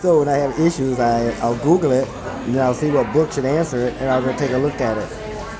So 0.00 0.20
when 0.20 0.28
I 0.28 0.36
have 0.36 0.58
issues, 0.60 1.00
I, 1.00 1.30
I'll 1.40 1.58
Google 1.58 1.90
it, 1.92 2.06
and 2.48 2.56
then 2.56 2.64
I'll 2.64 2.72
see 2.74 2.90
what 2.90 3.12
book 3.12 3.30
should 3.30 3.44
answer 3.44 3.88
it, 3.88 3.94
and 4.00 4.08
I'll 4.08 4.22
go 4.22 4.34
take 4.36 4.52
a 4.52 4.58
look 4.58 4.80
at 4.80 4.96
it. 4.96 5.08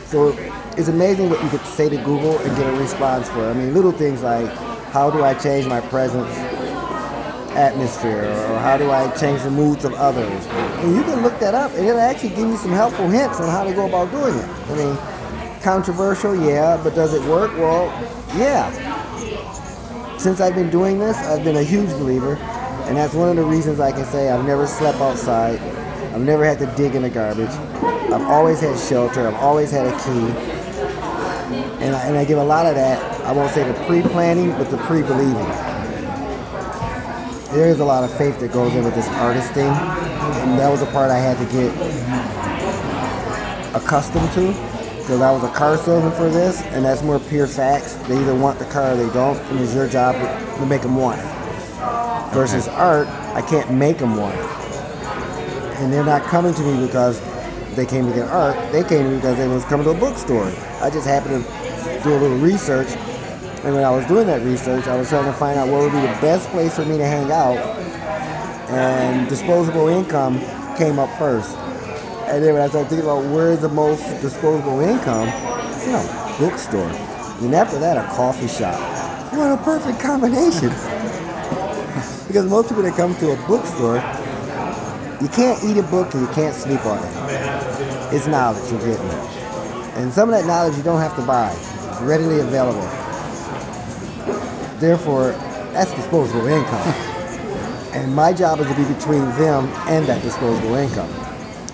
So 0.06 0.28
it's 0.78 0.88
amazing 0.88 1.28
what 1.28 1.42
you 1.42 1.50
could 1.50 1.60
say 1.66 1.90
to 1.90 1.96
Google 1.98 2.38
and 2.38 2.56
get 2.56 2.66
a 2.66 2.76
response 2.78 3.28
for. 3.28 3.44
I 3.44 3.52
mean, 3.52 3.74
little 3.74 3.92
things 3.92 4.22
like, 4.22 4.48
how 4.90 5.10
do 5.10 5.22
I 5.22 5.34
change 5.34 5.66
my 5.66 5.82
presence 5.82 6.34
atmosphere 7.58 8.24
or 8.24 8.58
how 8.60 8.78
do 8.78 8.90
I 8.90 9.10
change 9.16 9.42
the 9.42 9.50
moods 9.50 9.84
of 9.84 9.92
others. 9.94 10.46
And 10.46 10.94
you 10.94 11.02
can 11.02 11.22
look 11.22 11.38
that 11.40 11.54
up 11.54 11.72
and 11.72 11.86
it'll 11.86 12.00
actually 12.00 12.30
give 12.30 12.48
you 12.48 12.56
some 12.56 12.70
helpful 12.70 13.08
hints 13.08 13.40
on 13.40 13.50
how 13.50 13.64
to 13.64 13.74
go 13.74 13.86
about 13.86 14.10
doing 14.10 14.34
it. 14.38 14.48
I 14.70 14.74
mean, 14.76 15.60
controversial, 15.60 16.36
yeah, 16.36 16.80
but 16.82 16.94
does 16.94 17.12
it 17.12 17.22
work? 17.28 17.50
Well, 17.58 17.86
yeah. 18.38 18.70
Since 20.16 20.40
I've 20.40 20.54
been 20.54 20.70
doing 20.70 20.98
this, 20.98 21.18
I've 21.18 21.44
been 21.44 21.56
a 21.56 21.62
huge 21.62 21.90
believer, 21.90 22.36
and 22.86 22.96
that's 22.96 23.14
one 23.14 23.28
of 23.28 23.36
the 23.36 23.44
reasons 23.44 23.78
I 23.78 23.92
can 23.92 24.04
say 24.04 24.30
I've 24.30 24.44
never 24.46 24.66
slept 24.66 24.98
outside. 24.98 25.60
I've 26.18 26.24
never 26.24 26.44
had 26.44 26.58
to 26.58 26.66
dig 26.74 26.96
in 26.96 27.02
the 27.02 27.10
garbage. 27.10 27.48
I've 28.10 28.26
always 28.26 28.58
had 28.58 28.76
shelter. 28.76 29.28
I've 29.28 29.36
always 29.36 29.70
had 29.70 29.86
a 29.86 29.92
key. 29.92 30.26
And 31.78 31.94
I, 31.94 32.06
and 32.08 32.16
I 32.18 32.24
give 32.24 32.38
a 32.38 32.44
lot 32.44 32.66
of 32.66 32.74
that, 32.74 33.00
I 33.24 33.30
won't 33.30 33.52
say 33.52 33.62
the 33.62 33.78
pre-planning, 33.84 34.50
but 34.50 34.68
the 34.68 34.78
pre-believing. 34.78 35.46
There 37.54 37.68
is 37.68 37.78
a 37.78 37.84
lot 37.84 38.02
of 38.02 38.12
faith 38.18 38.40
that 38.40 38.52
goes 38.52 38.74
into 38.74 38.90
this 38.90 39.06
artist 39.10 39.52
thing, 39.52 39.70
and 39.70 40.58
that 40.58 40.68
was 40.68 40.82
a 40.82 40.86
part 40.86 41.12
I 41.12 41.20
had 41.20 41.38
to 41.38 41.44
get 41.52 41.72
accustomed 43.76 44.32
to, 44.32 44.48
because 44.98 45.20
I 45.20 45.30
was 45.30 45.44
a 45.44 45.52
car 45.52 45.76
salesman 45.76 46.10
for 46.10 46.28
this, 46.30 46.62
and 46.62 46.84
that's 46.84 47.04
more 47.04 47.20
pure 47.20 47.46
facts. 47.46 47.94
They 48.08 48.18
either 48.18 48.34
want 48.34 48.58
the 48.58 48.64
car 48.64 48.90
or 48.90 48.96
they 48.96 49.08
don't, 49.14 49.38
and 49.52 49.60
it's 49.60 49.72
your 49.72 49.86
job 49.86 50.16
to 50.16 50.66
make 50.66 50.82
them 50.82 50.96
want 50.96 51.20
it. 51.20 52.34
Versus 52.34 52.66
art, 52.66 53.06
I 53.06 53.40
can't 53.40 53.70
make 53.72 53.98
them 53.98 54.16
want 54.16 54.34
it. 54.34 54.67
And 55.78 55.92
they're 55.92 56.04
not 56.04 56.22
coming 56.22 56.54
to 56.54 56.62
me 56.62 56.86
because 56.86 57.20
they 57.76 57.86
came 57.86 58.06
to 58.08 58.14
get 58.14 58.28
art. 58.28 58.56
They 58.72 58.82
came 58.82 59.04
to 59.04 59.10
me 59.10 59.16
because 59.16 59.36
they 59.36 59.48
was 59.48 59.64
coming 59.64 59.84
to 59.84 59.90
a 59.90 59.94
bookstore. 59.94 60.52
I 60.80 60.90
just 60.90 61.06
happened 61.06 61.44
to 61.44 62.00
do 62.02 62.10
a 62.10 62.18
little 62.18 62.38
research, 62.38 62.88
and 63.64 63.74
when 63.74 63.84
I 63.84 63.90
was 63.90 64.06
doing 64.06 64.26
that 64.28 64.42
research, 64.42 64.86
I 64.86 64.96
was 64.96 65.08
trying 65.08 65.24
to 65.24 65.32
find 65.32 65.58
out 65.58 65.68
what 65.68 65.82
would 65.82 65.92
be 65.92 66.00
the 66.00 66.18
best 66.20 66.48
place 66.50 66.76
for 66.76 66.84
me 66.84 66.96
to 66.96 67.04
hang 67.04 67.30
out. 67.30 67.56
And 68.70 69.28
disposable 69.28 69.88
income 69.88 70.38
came 70.76 70.98
up 70.98 71.10
first. 71.18 71.56
And 72.28 72.44
then 72.44 72.54
when 72.54 72.62
I 72.62 72.68
started 72.68 72.88
thinking 72.88 73.08
about 73.08 73.24
where's 73.32 73.60
the 73.60 73.68
most 73.68 74.02
disposable 74.20 74.80
income, 74.80 75.26
you 75.26 75.94
oh, 75.94 76.38
know, 76.38 76.48
bookstore. 76.48 76.90
And 77.40 77.54
after 77.54 77.78
that, 77.78 77.96
a 77.96 78.06
coffee 78.14 78.48
shop. 78.48 78.78
What 79.32 79.52
a 79.52 79.62
perfect 79.62 79.98
combination. 79.98 80.68
because 82.28 82.48
most 82.48 82.68
people 82.68 82.84
that 82.84 82.96
come 82.96 83.14
to 83.16 83.32
a 83.32 83.36
bookstore, 83.48 83.98
you 85.20 85.28
can't 85.28 85.62
eat 85.64 85.76
a 85.76 85.82
book 85.82 86.14
and 86.14 86.22
you 86.22 86.32
can't 86.32 86.54
sleep 86.54 86.84
on 86.86 86.98
it. 86.98 88.14
It's 88.14 88.26
knowledge 88.28 88.70
you're 88.70 88.80
getting. 88.80 89.10
And 89.98 90.12
some 90.12 90.28
of 90.28 90.38
that 90.38 90.46
knowledge 90.46 90.76
you 90.76 90.82
don't 90.84 91.00
have 91.00 91.16
to 91.16 91.22
buy. 91.22 91.50
It's 91.52 92.00
readily 92.02 92.38
available. 92.38 92.86
Therefore, 94.78 95.32
that's 95.72 95.92
disposable 95.94 96.46
income. 96.46 96.78
and 97.94 98.14
my 98.14 98.32
job 98.32 98.60
is 98.60 98.68
to 98.68 98.74
be 98.76 98.84
between 98.94 99.24
them 99.34 99.66
and 99.88 100.06
that 100.06 100.22
disposable 100.22 100.76
income. 100.76 101.10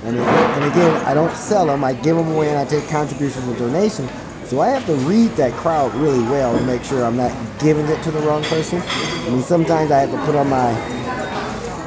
And, 0.05 0.17
and 0.19 0.65
again, 0.65 1.07
I 1.07 1.13
don't 1.13 1.35
sell 1.37 1.67
them. 1.67 1.85
I 1.85 1.93
give 1.93 2.17
them 2.17 2.33
away 2.33 2.49
and 2.49 2.59
I 2.59 2.65
take 2.65 2.89
contributions 2.89 3.47
and 3.47 3.59
donations. 3.59 4.11
So 4.49 4.61
I 4.61 4.69
have 4.69 4.87
to 4.87 4.95
read 5.07 5.33
that 5.33 5.53
crowd 5.53 5.95
really 5.95 6.23
well 6.25 6.57
and 6.57 6.67
make 6.67 6.83
sure 6.83 7.05
I'm 7.05 7.17
not 7.17 7.33
giving 7.59 7.87
it 7.87 8.03
to 8.05 8.11
the 8.11 8.21
wrong 8.21 8.43
person. 8.45 8.81
I 8.83 9.31
mean, 9.31 9.43
sometimes 9.43 9.91
I 9.91 10.01
have 10.01 10.11
to 10.11 10.19
put 10.25 10.35
on 10.35 10.49
my 10.49 10.73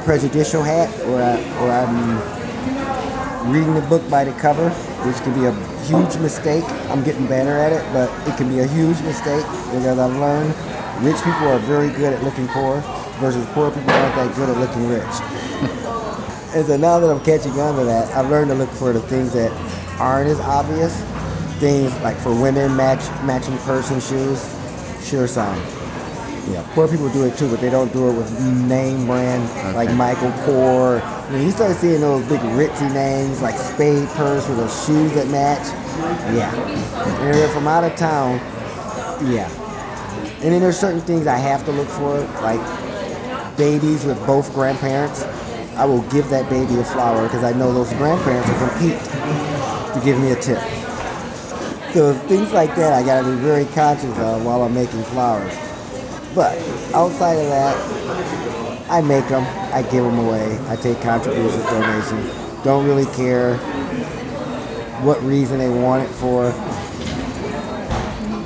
prejudicial 0.08 0.62
hat 0.62 0.88
or, 1.04 1.20
I, 1.20 1.36
or 1.60 1.68
I'm 1.70 3.52
reading 3.52 3.74
the 3.74 3.82
book 3.82 4.00
by 4.08 4.24
the 4.24 4.32
cover, 4.40 4.70
which 5.04 5.16
can 5.16 5.34
be 5.34 5.44
a 5.44 5.52
huge 5.84 6.16
mistake. 6.16 6.64
I'm 6.88 7.04
getting 7.04 7.26
better 7.26 7.50
at 7.50 7.74
it, 7.74 7.84
but 7.92 8.08
it 8.26 8.34
can 8.38 8.48
be 8.48 8.60
a 8.60 8.66
huge 8.66 8.98
mistake 9.02 9.44
because 9.68 9.98
I've 9.98 10.16
learned 10.16 10.54
rich 11.04 11.16
people 11.16 11.48
are 11.52 11.58
very 11.58 11.90
good 11.90 12.14
at 12.14 12.24
looking 12.24 12.48
poor 12.48 12.80
versus 13.20 13.44
poor 13.52 13.70
people 13.70 13.90
aren't 13.90 14.14
that 14.14 14.34
good 14.34 14.48
at 14.48 14.56
looking 14.56 14.88
rich. 14.88 15.04
And 16.54 16.66
so 16.66 16.78
now 16.78 16.98
that 16.98 17.10
I'm 17.10 17.22
catching 17.22 17.52
on 17.60 17.76
to 17.76 17.84
that, 17.84 18.10
I've 18.16 18.30
learned 18.30 18.48
to 18.48 18.54
look 18.54 18.70
for 18.70 18.94
the 18.94 19.02
things 19.02 19.34
that 19.34 19.52
aren't 20.00 20.30
as 20.30 20.40
obvious. 20.40 20.98
Things 21.60 21.92
like 22.00 22.16
for 22.16 22.34
women, 22.34 22.74
match 22.74 23.04
matching 23.22 23.58
person 23.58 24.00
shoes, 24.00 24.40
sure 25.06 25.28
sign. 25.28 25.77
Yeah, 26.50 26.66
poor 26.74 26.88
people 26.88 27.10
do 27.10 27.24
it 27.24 27.36
too, 27.36 27.50
but 27.50 27.60
they 27.60 27.68
don't 27.68 27.92
do 27.92 28.08
it 28.08 28.14
with 28.14 28.40
name 28.66 29.06
brand 29.06 29.44
like 29.74 29.92
Michael 29.94 30.30
Kors. 30.44 31.02
When 31.30 31.42
you 31.42 31.50
start 31.50 31.76
seeing 31.76 32.00
those 32.00 32.26
big 32.26 32.40
ritzy 32.40 32.92
names 32.94 33.42
like 33.42 33.54
Spade 33.54 34.08
Purse 34.10 34.48
with 34.48 34.56
those 34.56 34.86
shoes 34.86 35.12
that 35.12 35.28
match, 35.28 35.66
yeah. 36.34 36.54
And 37.20 37.34
they're 37.34 37.48
from 37.48 37.68
out 37.68 37.84
of 37.84 37.94
town, 37.96 38.38
yeah. 39.30 39.50
And 40.40 40.52
then 40.52 40.62
there's 40.62 40.78
certain 40.78 41.02
things 41.02 41.26
I 41.26 41.36
have 41.36 41.64
to 41.66 41.72
look 41.72 41.88
for, 41.88 42.20
like 42.40 42.60
babies 43.58 44.04
with 44.04 44.24
both 44.26 44.54
grandparents. 44.54 45.24
I 45.76 45.84
will 45.84 46.02
give 46.10 46.30
that 46.30 46.48
baby 46.48 46.78
a 46.80 46.84
flower 46.84 47.24
because 47.24 47.44
I 47.44 47.52
know 47.52 47.74
those 47.74 47.92
grandparents 47.94 48.48
will 48.48 48.68
compete 48.68 48.98
to 49.94 50.00
give 50.02 50.18
me 50.18 50.30
a 50.30 50.36
tip. 50.36 50.60
So 51.92 52.14
things 52.26 52.52
like 52.52 52.74
that 52.76 52.94
I 52.94 53.04
gotta 53.04 53.28
be 53.28 53.36
very 53.36 53.66
conscious 53.66 54.16
of 54.18 54.44
while 54.44 54.62
I'm 54.62 54.74
making 54.74 55.02
flowers. 55.04 55.52
But 56.38 56.56
outside 56.94 57.34
of 57.34 57.48
that, 57.48 58.88
I 58.88 59.00
make 59.00 59.26
them, 59.26 59.42
I 59.74 59.82
give 59.82 60.04
them 60.04 60.20
away, 60.20 60.56
I 60.68 60.76
take 60.76 61.00
contributions, 61.00 61.64
donations. 61.64 62.62
Don't 62.62 62.86
really 62.86 63.06
care 63.06 63.56
what 65.02 65.20
reason 65.24 65.58
they 65.58 65.68
want 65.68 66.04
it 66.04 66.12
for. 66.14 66.52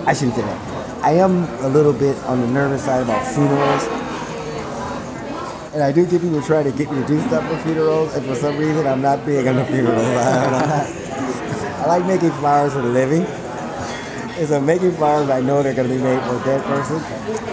I 0.09 0.14
shouldn't 0.14 0.37
say 0.37 0.40
that. 0.40 1.05
I 1.05 1.11
am 1.16 1.44
a 1.62 1.68
little 1.68 1.92
bit 1.92 2.16
on 2.24 2.40
the 2.40 2.46
nervous 2.46 2.83
side 2.83 3.02
about 3.02 3.26
funerals. 3.26 3.85
And 5.74 5.83
I 5.83 5.92
do 5.92 6.07
get 6.07 6.22
people 6.22 6.40
trying 6.40 6.64
to 6.64 6.72
get 6.72 6.90
me 6.90 6.98
to 6.98 7.07
do 7.07 7.20
stuff 7.26 7.46
for 7.46 7.59
funerals, 7.59 8.16
and 8.16 8.24
for 8.24 8.37
some 8.37 8.57
reason 8.57 8.87
I'm 8.87 9.02
not 9.02 9.26
big 9.26 9.46
on 9.46 9.57
the 9.57 9.66
funerals. 9.66 10.02
I, 10.02 11.83
I 11.85 11.87
like 11.88 12.07
making 12.07 12.31
flowers 12.31 12.72
for 12.72 12.81
a 12.81 12.85
living. 12.85 13.26
And 14.42 14.48
so 14.48 14.61
making 14.61 14.90
flowers, 14.94 15.31
I 15.31 15.40
know 15.40 15.62
they're 15.62 15.72
going 15.72 15.88
to 15.88 15.94
be 15.94 16.02
made 16.02 16.20
for 16.24 16.35
a 16.35 16.42
dead 16.42 16.64
person. 16.64 16.98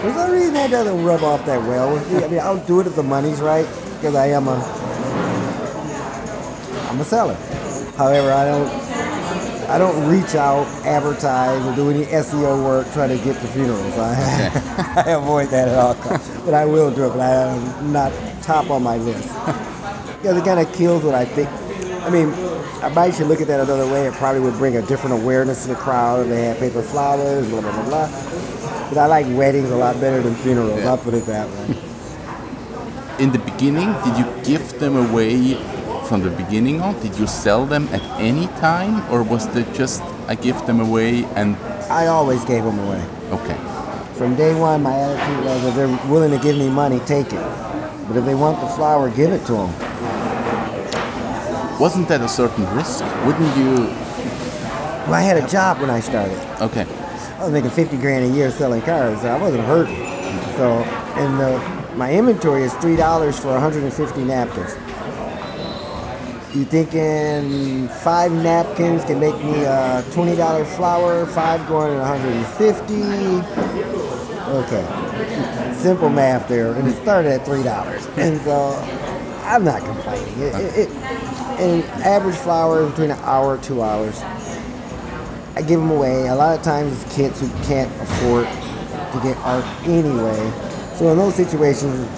For 0.02 0.12
some 0.12 0.32
reason 0.32 0.54
that 0.54 0.72
doesn't 0.72 1.04
rub 1.04 1.22
off 1.22 1.46
that 1.46 1.62
well 1.68 1.92
with 1.94 2.10
me. 2.10 2.24
I 2.24 2.26
mean, 2.26 2.40
I'll 2.40 2.66
do 2.66 2.80
it 2.80 2.88
if 2.88 2.96
the 2.96 3.02
money's 3.04 3.40
right, 3.40 3.64
because 3.94 4.16
I 4.16 4.26
am 4.30 4.48
a, 4.48 4.56
I'm 6.90 7.00
a 7.00 7.04
seller. 7.04 7.36
However, 7.96 8.32
I 8.32 8.44
don't, 8.44 8.68
I 9.70 9.78
don't 9.78 10.10
reach 10.10 10.34
out, 10.34 10.66
advertise, 10.84 11.64
or 11.64 11.76
do 11.76 11.90
any 11.90 12.06
SEO 12.06 12.64
work 12.64 12.90
trying 12.92 13.16
to 13.16 13.24
get 13.24 13.40
to 13.40 13.46
funerals. 13.46 13.96
I, 13.96 15.02
I 15.06 15.10
avoid 15.10 15.50
that 15.50 15.68
at 15.68 15.78
all 15.78 15.94
costs. 15.94 16.28
But 16.44 16.54
I 16.54 16.64
will 16.64 16.92
do 16.92 17.06
it, 17.06 17.10
but 17.10 17.20
I'm 17.20 17.92
not 17.92 18.12
top 18.42 18.68
on 18.68 18.82
my 18.82 18.96
list. 18.96 19.28
Because 19.28 20.36
it 20.36 20.44
kind 20.44 20.58
of 20.58 20.72
kills 20.74 21.04
what 21.04 21.14
I 21.14 21.24
think. 21.24 21.48
I 22.02 22.10
mean, 22.10 22.32
I 22.82 22.88
might 22.88 23.14
should 23.14 23.26
look 23.26 23.42
at 23.42 23.46
that 23.48 23.60
another 23.60 23.86
way. 23.92 24.06
It 24.06 24.14
probably 24.14 24.40
would 24.40 24.54
bring 24.54 24.76
a 24.76 24.82
different 24.82 25.22
awareness 25.22 25.62
to 25.62 25.68
the 25.68 25.74
crowd 25.74 26.28
they 26.28 26.44
had 26.44 26.58
paper 26.58 26.80
flowers, 26.80 27.46
blah, 27.48 27.60
blah, 27.60 27.72
blah, 27.72 27.84
blah. 27.84 28.88
But 28.88 28.96
I 28.96 29.06
like 29.06 29.26
weddings 29.36 29.70
a 29.70 29.76
lot 29.76 30.00
better 30.00 30.22
than 30.22 30.34
funerals. 30.36 30.82
I'll 30.84 30.96
put 30.96 31.12
it 31.12 31.26
that 31.26 31.46
way. 31.48 31.76
In 33.22 33.32
the 33.32 33.38
beginning, 33.38 33.92
did 34.02 34.16
you 34.16 34.42
give 34.44 34.78
them 34.80 34.96
away 34.96 35.54
from 36.06 36.22
the 36.22 36.30
beginning 36.30 36.80
on? 36.80 36.98
Did 37.02 37.18
you 37.18 37.26
sell 37.26 37.66
them 37.66 37.86
at 37.88 38.02
any 38.18 38.46
time, 38.58 39.06
or 39.12 39.22
was 39.22 39.44
it 39.54 39.70
just 39.74 40.02
I 40.26 40.34
give 40.34 40.64
them 40.64 40.80
away 40.80 41.24
and 41.36 41.56
I 41.90 42.06
always 42.06 42.44
gave 42.46 42.64
them 42.64 42.78
away. 42.78 43.04
okay? 43.30 43.58
From 44.14 44.36
day 44.36 44.58
one, 44.58 44.82
my 44.82 44.94
attitude 44.94 45.44
was 45.44 45.64
if 45.64 45.74
they're 45.74 46.10
willing 46.10 46.30
to 46.30 46.38
give 46.38 46.56
me 46.56 46.70
money, 46.70 46.98
take 47.00 47.26
it. 47.32 47.44
But 48.08 48.16
if 48.16 48.24
they 48.24 48.34
want 48.34 48.60
the 48.60 48.68
flower, 48.68 49.10
give 49.10 49.32
it 49.32 49.44
to 49.46 49.52
them. 49.52 49.89
Wasn't 51.80 52.08
that 52.08 52.20
a 52.20 52.28
certain 52.28 52.66
risk? 52.76 53.02
Wouldn't 53.24 53.56
you? 53.56 53.86
Well, 55.06 55.14
I 55.14 55.22
had 55.22 55.42
a 55.42 55.48
job 55.48 55.80
when 55.80 55.88
I 55.88 56.00
started. 56.00 56.36
Okay, 56.60 56.84
I 57.38 57.44
was 57.44 57.54
making 57.54 57.70
50 57.70 57.96
grand 57.96 58.30
a 58.30 58.36
year 58.36 58.50
selling 58.50 58.82
cars, 58.82 59.22
so 59.22 59.28
I 59.28 59.38
wasn't 59.40 59.64
hurting. 59.64 59.96
So, 60.58 60.84
and 61.16 61.40
the, 61.40 61.96
my 61.96 62.12
inventory 62.12 62.64
is 62.64 62.72
$3 62.74 63.40
for 63.40 63.52
150 63.52 64.24
napkins. 64.24 64.74
You 66.54 66.66
thinking 66.66 67.88
five 67.88 68.30
napkins 68.30 69.02
can 69.06 69.18
make 69.18 69.36
me 69.36 69.64
a 69.64 70.04
$20 70.10 70.66
flower, 70.76 71.24
five 71.24 71.66
going 71.66 71.94
at 71.94 72.00
150? 72.00 72.94
Okay. 74.50 75.74
Simple 75.76 76.10
math 76.10 76.46
there, 76.46 76.74
and 76.74 76.86
it 76.86 77.00
started 77.00 77.32
at 77.32 77.46
$3. 77.46 78.18
And 78.18 78.38
so 78.42 78.74
I'm 79.44 79.64
not 79.64 79.82
complaining. 79.82 80.38
It, 80.40 80.54
it, 80.54 80.90
it, 80.90 81.29
and 81.60 81.84
average 82.02 82.36
flower 82.36 82.88
between 82.88 83.10
an 83.10 83.18
hour 83.20 83.58
two 83.58 83.82
hours. 83.82 84.22
I 85.54 85.62
give 85.62 85.78
them 85.78 85.90
away. 85.90 86.28
A 86.28 86.34
lot 86.34 86.56
of 86.58 86.64
times 86.64 86.92
it's 87.02 87.14
kids 87.14 87.40
who 87.40 87.48
can't 87.64 87.90
afford 88.00 88.46
to 88.46 89.20
get 89.22 89.36
art 89.38 89.64
anyway. 89.86 90.52
So 90.96 91.10
in 91.10 91.18
those 91.18 91.34
situations, 91.34 92.08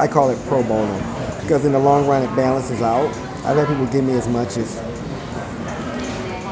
I 0.00 0.08
call 0.08 0.30
it 0.30 0.38
pro 0.48 0.62
bono 0.64 0.96
because 1.40 1.64
in 1.64 1.72
the 1.72 1.78
long 1.78 2.08
run 2.08 2.22
it 2.22 2.34
balances 2.34 2.82
out. 2.82 3.14
I 3.44 3.52
let 3.54 3.68
people 3.68 3.86
give 3.86 4.04
me 4.04 4.14
as 4.14 4.26
much 4.26 4.56
as 4.56 4.76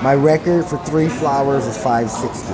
my 0.02 0.14
record 0.14 0.64
for 0.64 0.78
three 0.84 1.08
flowers 1.08 1.66
is 1.66 1.76
560. 1.76 2.52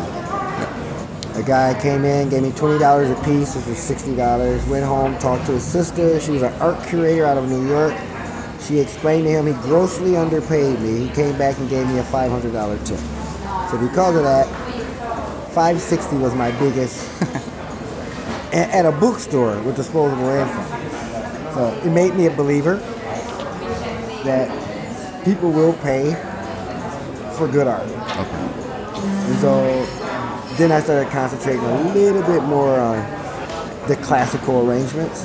A 1.39 1.43
guy 1.43 1.79
came 1.81 2.05
in, 2.05 2.31
gave 2.31 2.43
me 2.43 2.51
$20 2.51 2.81
a 2.81 3.25
piece, 3.25 3.55
which 3.55 3.67
was 3.67 3.79
$60. 3.79 4.69
Went 4.69 4.85
home, 4.85 5.19
talked 5.19 5.45
to 5.47 5.53
his 5.53 5.65
sister. 5.65 6.19
She 6.21 6.31
was 6.31 6.43
an 6.43 6.53
art 6.55 6.83
curator 6.89 7.27
out 7.27 7.37
of 7.37 7.49
New 7.49 7.67
York. 7.69 7.95
She 8.67 8.79
explained 8.79 9.25
to 9.25 9.31
him 9.31 9.47
he 9.47 9.53
grossly 9.63 10.17
underpaid 10.17 10.81
me. 10.81 11.07
He 11.07 11.09
came 11.11 11.37
back 11.37 11.59
and 11.59 11.69
gave 11.69 11.87
me 11.89 11.99
a 11.99 12.05
$500 12.05 12.87
tip. 12.87 12.99
So 13.71 13.79
because 13.79 14.17
of 14.17 14.23
that, 14.23 14.47
560 15.53 16.17
was 16.19 16.35
my 16.35 16.51
biggest 16.59 17.23
at 18.53 18.87
a 18.87 18.93
bookstore 18.93 19.61
with 19.63 19.77
disposable 19.77 20.29
income. 20.29 20.67
So 21.55 21.81
it 21.85 21.91
made 21.91 22.15
me 22.15 22.27
a 22.27 22.31
believer 22.31 22.77
that 24.25 25.25
people 25.25 25.51
will 25.51 25.75
pay 25.75 26.13
for 27.37 27.49
good 27.49 27.67
art. 27.67 27.83
Okay. 27.83 28.63
And 29.03 29.39
so 29.41 29.85
then 30.57 30.71
I 30.71 30.81
started 30.81 31.11
concentrating 31.11 31.63
a 31.65 31.93
little 31.95 32.23
bit 32.23 32.43
more 32.45 32.79
on 32.79 32.97
the 33.89 33.97
classical 33.97 34.69
arrangements. 34.69 35.25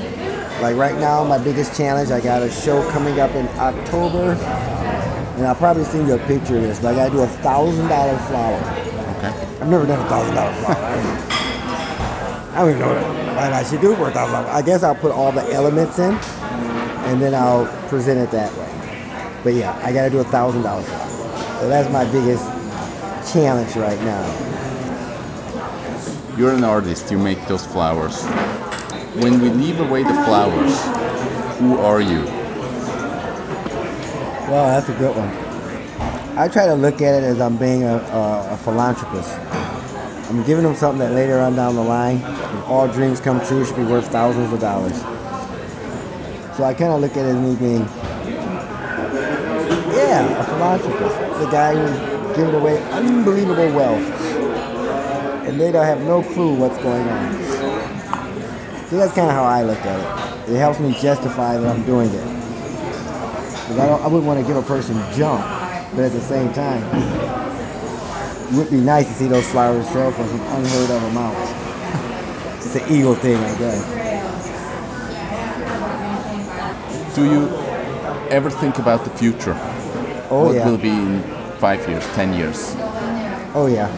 Like 0.62 0.76
right 0.76 0.96
now, 1.00 1.24
my 1.24 1.38
biggest 1.38 1.78
challenge, 1.78 2.10
I 2.12 2.20
got 2.20 2.42
a 2.42 2.50
show 2.50 2.82
coming 2.92 3.20
up 3.20 3.32
in 3.36 3.48
October, 3.60 4.32
and 4.34 5.46
I'll 5.46 5.56
probably 5.56 5.84
send 5.84 6.08
you 6.08 6.16
a 6.16 6.20
picture 6.26 6.58
of 6.58 6.64
this, 6.64 6.80
but 6.80 6.94
I 6.94 6.96
gotta 6.96 7.12
do 7.12 7.22
a 7.22 7.28
thousand 7.28 7.88
dollar 7.88 8.18
flower. 8.18 8.60
Okay. 9.18 9.34
I've 9.62 9.70
never 9.70 9.86
done 9.86 10.04
a 10.04 10.10
thousand 10.10 10.34
dollar 10.36 10.54
flower. 10.54 10.76
I 12.54 12.60
don't- 12.62 12.70
even 12.70 12.80
know 12.82 12.88
what 13.36 13.54
I 13.54 13.64
should 13.64 13.82
do 13.82 13.96
for 13.96 14.08
a 14.10 14.12
thousand 14.12 14.34
dollars. 14.34 14.50
I 14.52 14.62
guess 14.64 14.82
I'll 14.82 14.96
put 14.96 15.12
all 15.12 15.32
the 15.32 15.48
elements 15.54 16.00
in, 16.00 16.16
and 16.16 17.22
then 17.22 17.36
I'll 17.36 17.68
present 17.88 18.20
it 18.20 18.32
that 18.32 18.52
way. 18.58 18.68
But 19.44 19.54
yeah, 19.54 19.80
I 19.84 19.94
gotta 19.94 20.10
do 20.10 20.20
a 20.20 20.24
thousand 20.24 20.64
dollar 20.64 20.82
flower. 20.82 21.60
So 21.62 21.70
that's 21.70 21.90
my 21.94 22.04
biggest 22.06 22.44
challenge 23.32 23.76
right 23.76 24.02
now. 24.02 24.26
You're 26.36 26.54
an 26.54 26.64
artist. 26.64 27.12
You 27.12 27.20
make 27.20 27.46
those 27.48 27.66
flowers. 27.66 28.26
When 29.22 29.42
we 29.42 29.50
leave 29.50 29.80
away 29.80 30.04
the 30.04 30.14
flowers, 30.14 30.80
who 31.58 31.80
are 31.80 32.00
you? 32.00 32.24
Well, 34.48 34.68
that's 34.68 34.88
a 34.90 34.94
good 34.94 35.16
one. 35.16 36.38
I 36.38 36.48
try 36.48 36.68
to 36.68 36.76
look 36.76 37.02
at 37.02 37.16
it 37.16 37.26
as 37.26 37.42
I'm 37.42 37.58
being 37.58 37.84
a, 37.84 37.98
a, 37.98 38.54
a 38.54 38.58
philanthropist. 38.58 39.34
I'm 40.30 40.44
giving 40.44 40.64
them 40.64 40.76
something 40.76 41.00
that 41.00 41.14
later 41.14 41.40
on 41.40 41.56
down 41.56 41.74
the 41.74 41.82
line, 41.82 42.18
if 42.18 42.68
all 42.68 42.88
dreams 42.88 43.20
come 43.20 43.44
true, 43.44 43.66
should 43.66 43.76
be 43.76 43.84
worth 43.84 44.08
thousands 44.08 44.54
of 44.54 44.60
dollars. 44.60 44.96
So 46.56 46.64
I 46.64 46.76
kind 46.76 46.94
of 46.94 47.02
look 47.02 47.18
at 47.18 47.26
it 47.26 47.30
as 47.30 47.38
me 47.38 47.56
being, 47.56 47.88
yeah, 49.96 50.40
a 50.40 50.44
philanthropist. 50.44 51.16
The 51.40 51.50
guy 51.50 51.74
who's 51.74 52.36
giving 52.38 52.54
away 52.54 52.84
unbelievable 52.92 53.74
wealth. 53.74 54.04
And 55.48 55.60
they 55.60 55.72
don't 55.72 55.86
have 55.86 56.02
no 56.02 56.22
clue 56.22 56.54
what's 56.54 56.78
going 56.84 57.08
on. 57.08 57.47
So 58.90 58.96
that's 58.96 59.14
kind 59.14 59.28
of 59.28 59.34
how 59.34 59.44
I 59.44 59.64
look 59.64 59.80
at 59.80 60.00
it. 60.48 60.54
It 60.54 60.58
helps 60.60 60.80
me 60.80 60.94
justify 60.94 61.58
that 61.58 61.76
I'm 61.76 61.84
doing 61.86 62.08
it. 62.08 62.24
Because 63.68 63.80
I, 63.80 63.88
I 63.90 64.08
wouldn't 64.08 64.24
want 64.24 64.40
to 64.40 64.48
give 64.48 64.56
a 64.56 64.62
person 64.62 64.96
junk, 65.14 65.42
but 65.94 66.06
at 66.06 66.14
the 66.14 66.22
same 66.22 66.54
time, 66.54 66.82
it 68.48 68.56
would 68.56 68.72
be 68.72 68.80
nice 68.80 69.06
to 69.08 69.14
see 69.14 69.28
those 69.28 69.46
flowers 69.50 69.86
sell 69.90 70.10
for 70.14 70.26
some 70.26 70.40
unheard 70.40 70.90
of 70.90 71.04
amounts. 71.04 72.66
it's 72.66 72.76
an 72.78 72.90
ego 72.90 73.14
thing, 73.16 73.36
I 73.36 73.58
guess. 73.58 73.84
Do 77.14 77.26
you 77.30 77.50
ever 78.30 78.50
think 78.50 78.80
about 78.80 79.04
the 79.04 79.10
future? 79.10 79.56
Oh 80.30 80.46
what 80.46 80.56
yeah. 80.56 80.70
will 80.70 80.78
be 80.78 80.90
in 80.90 81.22
five 81.60 81.86
years, 81.90 82.06
ten 82.14 82.34
years? 82.34 82.74
Oh 83.54 83.68
yeah. 83.70 83.90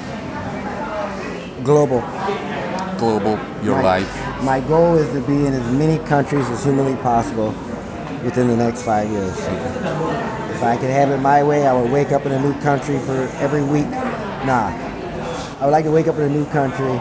Global. 1.64 2.02
Global, 3.00 3.40
your 3.64 3.78
my, 3.78 3.82
life. 3.82 4.44
My 4.44 4.60
goal 4.60 4.96
is 4.96 5.12
to 5.14 5.22
be 5.26 5.46
in 5.46 5.54
as 5.54 5.72
many 5.74 5.98
countries 6.06 6.48
as 6.50 6.64
humanly 6.64 6.96
possible 6.98 7.52
within 8.24 8.50
the 8.50 8.58
next 8.58 8.84
five 8.84 9.10
years. 9.10 9.38
If 9.40 10.64
I 10.64 10.76
could 10.76 10.90
have 10.90 11.10
it 11.12 11.20
my 11.20 11.42
way, 11.42 11.66
I 11.66 11.74
would 11.74 11.90
wake 11.90 12.12
up 12.12 12.26
in 12.26 12.34
a 12.34 12.42
new 12.42 12.54
country 12.62 13.00
for 13.00 13.30
every 13.40 13.64
week. 13.64 13.90
Nah. 14.46 14.68
I 15.60 15.66
would 15.66 15.72
like 15.72 15.86
to 15.86 15.92
wake 15.92 16.08
up 16.08 16.16
in 16.16 16.24
a 16.24 16.30
new 16.30 16.46
country 16.48 16.92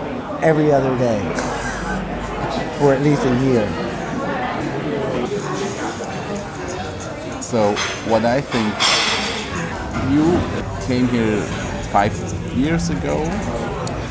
every 0.40 0.72
other 0.72 0.96
day 0.98 1.20
for 2.78 2.94
at 2.94 3.02
least 3.02 3.24
a 3.24 3.34
year. 3.44 3.66
So 7.42 7.74
what 8.08 8.24
I 8.24 8.40
think, 8.40 8.72
you 10.12 10.38
came 10.86 11.08
here 11.08 11.42
five 11.90 12.14
years 12.56 12.90
ago, 12.90 13.24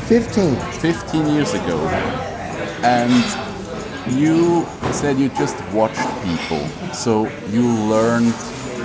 15. 0.08 0.56
15 0.80 1.26
years 1.34 1.52
ago, 1.52 1.78
and 2.82 3.12
you 4.18 4.64
said 4.90 5.18
you 5.18 5.28
just 5.28 5.62
watched 5.70 6.00
people. 6.24 6.66
So 6.94 7.28
you 7.50 7.68
learned 7.90 8.32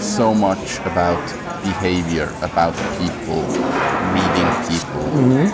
so 0.02 0.34
much 0.34 0.80
about 0.80 1.24
behavior, 1.64 2.30
about 2.42 2.76
people, 3.00 3.42
reading 4.12 4.50
people. 4.68 5.04
Mm-hmm. 5.16 5.48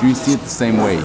Do 0.00 0.06
you 0.08 0.14
see 0.14 0.32
it 0.32 0.40
the 0.40 0.48
same 0.48 0.78
way? 0.78 0.96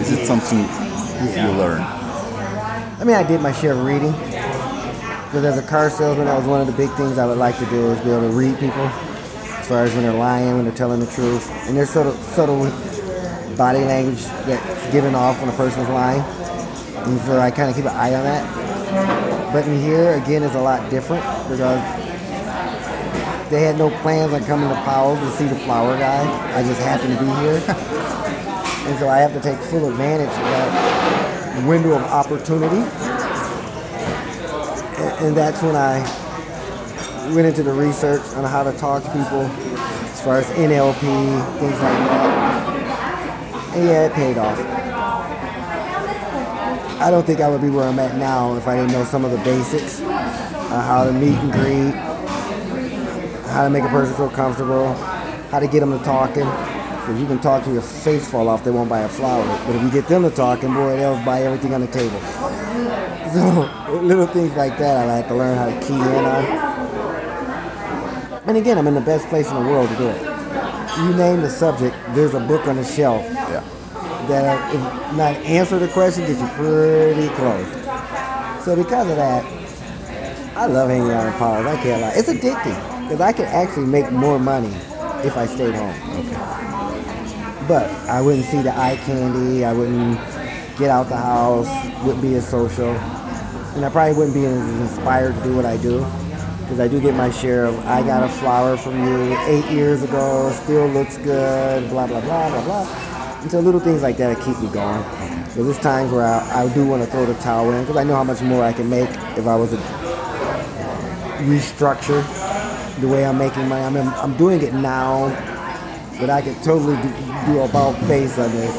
Is 0.00 0.10
it 0.10 0.26
something 0.26 0.58
you 0.58 1.52
learn? 1.56 1.80
I 1.80 3.04
mean, 3.04 3.14
I 3.14 3.22
did 3.22 3.40
my 3.40 3.52
share 3.52 3.74
of 3.74 3.84
reading. 3.84 4.10
Because 4.10 5.44
as 5.44 5.58
a 5.58 5.62
car 5.62 5.90
salesman, 5.90 6.26
that 6.26 6.36
was 6.36 6.48
one 6.48 6.60
of 6.60 6.66
the 6.66 6.72
big 6.72 6.90
things 6.96 7.18
I 7.18 7.26
would 7.26 7.38
like 7.38 7.56
to 7.58 7.66
do 7.66 7.92
is 7.92 8.00
be 8.00 8.10
able 8.10 8.22
to 8.22 8.30
read 8.30 8.58
people. 8.58 8.90
As 9.68 9.72
far 9.74 9.84
as 9.84 9.92
when 9.92 10.02
they're 10.04 10.14
lying, 10.14 10.54
when 10.54 10.64
they're 10.64 10.74
telling 10.74 10.98
the 10.98 11.12
truth. 11.12 11.46
And 11.68 11.76
there's 11.76 11.90
sort 11.90 12.06
of 12.06 12.14
subtle, 12.14 12.64
subtle 12.64 13.54
body 13.54 13.80
language 13.80 14.24
that's 14.24 14.92
given 14.92 15.14
off 15.14 15.38
when 15.40 15.50
a 15.50 15.56
person's 15.58 15.90
lying. 15.90 16.22
And 17.04 17.20
so 17.20 17.38
I 17.38 17.50
kind 17.50 17.68
of 17.68 17.76
keep 17.76 17.84
an 17.84 17.90
eye 17.90 18.14
on 18.14 18.24
that. 18.24 19.52
But 19.52 19.68
in 19.68 19.78
here, 19.78 20.14
again, 20.14 20.42
is 20.42 20.54
a 20.54 20.58
lot 20.58 20.88
different 20.88 21.22
because 21.50 21.82
they 23.50 23.60
had 23.60 23.76
no 23.76 23.90
plans 24.00 24.32
on 24.32 24.42
coming 24.46 24.70
to 24.70 24.74
Powell's 24.84 25.18
to 25.18 25.30
see 25.32 25.44
the 25.44 25.58
flower 25.60 25.98
guy. 25.98 26.24
I 26.56 26.62
just 26.62 26.80
happened 26.80 27.18
to 27.18 27.20
be 27.22 27.30
here. 27.42 27.56
and 28.88 28.98
so 28.98 29.10
I 29.10 29.18
have 29.18 29.34
to 29.34 29.40
take 29.40 29.58
full 29.68 29.86
advantage 29.90 30.30
of 30.30 30.34
that 30.34 31.66
window 31.66 31.92
of 31.92 32.02
opportunity 32.04 32.88
and, 34.98 35.26
and 35.26 35.36
that's 35.36 35.62
when 35.62 35.76
I 35.76 36.00
went 37.34 37.46
into 37.46 37.62
the 37.62 37.72
research 37.72 38.22
on 38.34 38.44
how 38.44 38.62
to 38.62 38.72
talk 38.78 39.02
to 39.02 39.08
people 39.10 39.42
as 39.42 40.20
far 40.22 40.38
as 40.38 40.46
NLP, 40.46 41.00
things 41.58 41.72
like 41.72 41.80
that. 41.80 43.74
And 43.74 43.84
yeah, 43.84 44.06
it 44.06 44.12
paid 44.12 44.38
off. 44.38 44.58
I 47.00 47.10
don't 47.10 47.24
think 47.24 47.40
I 47.40 47.48
would 47.48 47.60
be 47.60 47.70
where 47.70 47.86
I'm 47.86 47.98
at 47.98 48.16
now 48.16 48.56
if 48.56 48.66
I 48.66 48.76
didn't 48.76 48.92
know 48.92 49.04
some 49.04 49.24
of 49.24 49.30
the 49.30 49.38
basics 49.38 50.00
on 50.00 50.84
how 50.84 51.04
to 51.04 51.12
meet 51.12 51.36
and 51.36 51.52
greet, 51.52 51.94
how 53.50 53.64
to 53.64 53.70
make 53.70 53.84
a 53.84 53.88
person 53.88 54.16
feel 54.16 54.30
comfortable, 54.30 54.94
how 55.50 55.60
to 55.60 55.68
get 55.68 55.80
them 55.80 55.96
to 55.96 56.04
talking. 56.04 56.46
If 57.12 57.18
you 57.18 57.26
can 57.26 57.38
talk 57.38 57.64
to 57.64 57.72
your 57.72 57.82
face 57.82 58.28
fall 58.28 58.48
off, 58.48 58.64
they 58.64 58.70
won't 58.70 58.90
buy 58.90 59.00
a 59.00 59.08
flower. 59.08 59.46
But 59.66 59.76
if 59.76 59.82
you 59.82 59.90
get 59.90 60.08
them 60.08 60.24
to 60.24 60.30
talking, 60.30 60.74
boy, 60.74 60.96
they'll 60.96 61.24
buy 61.24 61.42
everything 61.42 61.72
on 61.74 61.80
the 61.82 61.86
table. 61.86 62.20
So 63.28 63.90
little 64.00 64.26
things 64.26 64.56
like 64.56 64.78
that 64.78 65.06
I 65.06 65.16
had 65.16 65.28
to 65.28 65.34
learn 65.34 65.58
how 65.58 65.66
to 65.66 65.86
key 65.86 65.92
in 65.92 66.00
on. 66.00 66.77
And 68.48 68.56
again, 68.56 68.78
I'm 68.78 68.86
in 68.86 68.94
the 68.94 69.02
best 69.02 69.26
place 69.28 69.46
in 69.50 69.54
the 69.54 69.70
world 69.70 69.90
to 69.90 69.96
do 69.96 70.08
it. 70.08 70.22
You 70.22 71.14
name 71.14 71.42
the 71.42 71.50
subject, 71.50 71.94
there's 72.14 72.32
a 72.32 72.40
book 72.40 72.66
on 72.66 72.76
the 72.76 72.84
shelf 72.84 73.22
Yeah. 73.22 73.62
that 74.26 74.74
if 74.74 74.80
not 75.16 75.36
answer 75.44 75.78
the 75.78 75.88
question 75.88 76.24
gets 76.26 76.40
you 76.40 76.48
pretty 76.56 77.28
close. 77.34 77.66
So 78.64 78.74
because 78.74 79.10
of 79.10 79.16
that, 79.16 79.44
I 80.56 80.64
love 80.64 80.88
hanging 80.88 81.10
out 81.10 81.26
in 81.26 81.32
Powell's. 81.34 81.66
I 81.66 81.76
can't 81.82 82.00
lie. 82.00 82.12
It's 82.16 82.30
addicting 82.30 83.02
because 83.02 83.20
I 83.20 83.32
could 83.32 83.44
actually 83.44 83.86
make 83.86 84.10
more 84.10 84.38
money 84.38 84.74
if 85.24 85.36
I 85.36 85.44
stayed 85.44 85.74
home. 85.74 85.94
But 87.68 87.90
I 88.08 88.22
wouldn't 88.22 88.46
see 88.46 88.62
the 88.62 88.74
eye 88.74 88.96
candy. 89.04 89.66
I 89.66 89.74
wouldn't 89.74 90.18
get 90.78 90.88
out 90.88 91.10
the 91.10 91.18
house. 91.18 91.68
Wouldn't 92.02 92.22
be 92.22 92.34
as 92.36 92.48
social, 92.48 92.92
and 93.76 93.84
I 93.84 93.90
probably 93.90 94.14
wouldn't 94.14 94.34
be 94.34 94.46
as 94.46 94.56
inspired 94.80 95.34
to 95.34 95.42
do 95.42 95.54
what 95.54 95.66
I 95.66 95.76
do. 95.76 96.04
Because 96.68 96.80
I 96.80 96.88
do 96.88 97.00
get 97.00 97.14
my 97.14 97.30
share 97.30 97.64
of 97.64 97.78
I 97.86 98.02
got 98.02 98.22
a 98.22 98.28
flower 98.28 98.76
from 98.76 99.02
you 99.02 99.34
eight 99.46 99.64
years 99.70 100.02
ago, 100.02 100.52
still 100.52 100.86
looks 100.86 101.16
good, 101.16 101.88
blah 101.88 102.06
blah 102.06 102.20
blah 102.20 102.50
blah 102.50 102.64
blah. 102.64 103.40
And 103.40 103.50
so 103.50 103.60
little 103.60 103.80
things 103.80 104.02
like 104.02 104.18
that 104.18 104.36
keep 104.44 104.60
me 104.60 104.68
going. 104.68 105.02
Because 105.44 105.64
there's 105.64 105.78
times 105.78 106.12
where 106.12 106.26
I, 106.26 106.64
I 106.64 106.74
do 106.74 106.86
want 106.86 107.02
to 107.02 107.10
throw 107.10 107.24
the 107.24 107.32
towel 107.40 107.72
in 107.72 107.80
because 107.80 107.96
I 107.96 108.04
know 108.04 108.16
how 108.16 108.24
much 108.24 108.42
more 108.42 108.62
I 108.62 108.74
can 108.74 108.90
make 108.90 109.08
if 109.38 109.46
I 109.46 109.56
was 109.56 109.70
to 109.70 109.76
restructure 111.48 112.22
the 113.00 113.08
way 113.08 113.24
I'm 113.24 113.38
making 113.38 113.66
money. 113.66 113.82
I 113.82 113.88
mean, 113.88 114.06
I'm 114.06 114.36
doing 114.36 114.60
it 114.60 114.74
now, 114.74 115.28
but 116.20 116.28
I 116.28 116.42
could 116.42 116.62
totally 116.62 116.96
do, 116.96 117.08
do 117.46 117.60
a 117.60 117.64
about 117.64 117.96
face 118.06 118.38
on 118.38 118.50
this 118.50 118.76